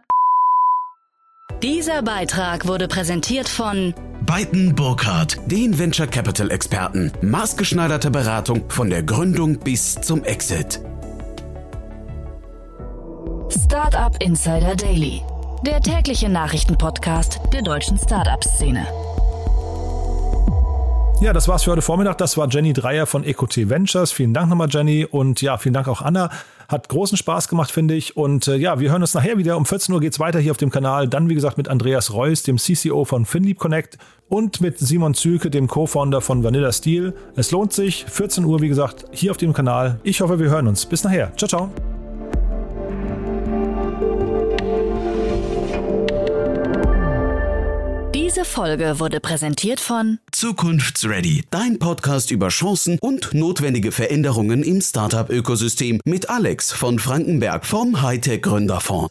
Dieser 1.62 2.02
Beitrag 2.02 2.66
wurde 2.66 2.88
präsentiert 2.88 3.48
von 3.48 3.94
Beiten 4.22 4.74
Burkhardt, 4.74 5.38
den 5.46 5.78
Venture 5.78 6.06
Capital 6.06 6.50
Experten. 6.50 7.12
Maßgeschneiderte 7.20 8.10
Beratung 8.10 8.70
von 8.70 8.90
der 8.90 9.02
Gründung 9.02 9.58
bis 9.58 9.94
zum 9.94 10.22
Exit. 10.24 10.80
Startup 13.50 14.14
Insider 14.22 14.76
Daily, 14.76 15.22
der 15.66 15.80
tägliche 15.80 16.28
Nachrichtenpodcast 16.28 17.40
der 17.52 17.62
deutschen 17.62 17.98
Startup-Szene. 17.98 18.86
Ja, 21.20 21.32
das 21.32 21.48
war's 21.48 21.64
für 21.64 21.72
heute 21.72 21.82
Vormittag. 21.82 22.16
Das 22.18 22.36
war 22.36 22.48
Jenny 22.48 22.72
Dreier 22.72 23.04
von 23.04 23.24
EcoT 23.24 23.68
Ventures. 23.68 24.12
Vielen 24.12 24.34
Dank 24.34 24.48
nochmal, 24.48 24.68
Jenny. 24.70 25.04
Und 25.04 25.42
ja, 25.42 25.58
vielen 25.58 25.72
Dank 25.72 25.88
auch 25.88 26.00
Anna. 26.00 26.30
Hat 26.68 26.88
großen 26.88 27.18
Spaß 27.18 27.48
gemacht, 27.48 27.72
finde 27.72 27.94
ich. 27.94 28.16
Und 28.16 28.46
äh, 28.46 28.54
ja, 28.54 28.78
wir 28.78 28.92
hören 28.92 29.02
uns 29.02 29.14
nachher 29.14 29.36
wieder. 29.36 29.56
Um 29.56 29.66
14 29.66 29.92
Uhr 29.92 30.00
geht's 30.00 30.20
weiter 30.20 30.38
hier 30.38 30.52
auf 30.52 30.58
dem 30.58 30.70
Kanal. 30.70 31.08
Dann, 31.08 31.28
wie 31.28 31.34
gesagt, 31.34 31.58
mit 31.58 31.68
Andreas 31.68 32.12
Reuss, 32.12 32.44
dem 32.44 32.56
CCO 32.56 33.04
von 33.04 33.26
FinLeap 33.26 33.58
Connect 33.58 33.98
und 34.28 34.60
mit 34.60 34.78
Simon 34.78 35.14
Zülke, 35.14 35.50
dem 35.50 35.66
Co-Founder 35.66 36.20
von 36.20 36.44
Vanilla 36.44 36.70
Steel. 36.70 37.14
Es 37.34 37.50
lohnt 37.50 37.72
sich. 37.72 38.04
14 38.04 38.44
Uhr, 38.44 38.60
wie 38.60 38.68
gesagt, 38.68 39.06
hier 39.10 39.32
auf 39.32 39.38
dem 39.38 39.52
Kanal. 39.52 39.98
Ich 40.04 40.20
hoffe, 40.20 40.38
wir 40.38 40.50
hören 40.50 40.68
uns. 40.68 40.86
Bis 40.86 41.02
nachher. 41.02 41.32
Ciao, 41.36 41.48
ciao. 41.48 41.97
Diese 48.28 48.44
Folge 48.44 49.00
wurde 49.00 49.20
präsentiert 49.20 49.80
von 49.80 50.18
Zukunftsready, 50.32 51.44
dein 51.50 51.78
Podcast 51.78 52.30
über 52.30 52.48
Chancen 52.48 52.98
und 53.00 53.32
notwendige 53.32 53.90
Veränderungen 53.90 54.62
im 54.62 54.82
Startup-Ökosystem 54.82 55.98
mit 56.04 56.28
Alex 56.28 56.70
von 56.70 56.98
Frankenberg 56.98 57.64
vom 57.64 58.02
Hightech 58.02 58.42
Gründerfonds. 58.42 59.08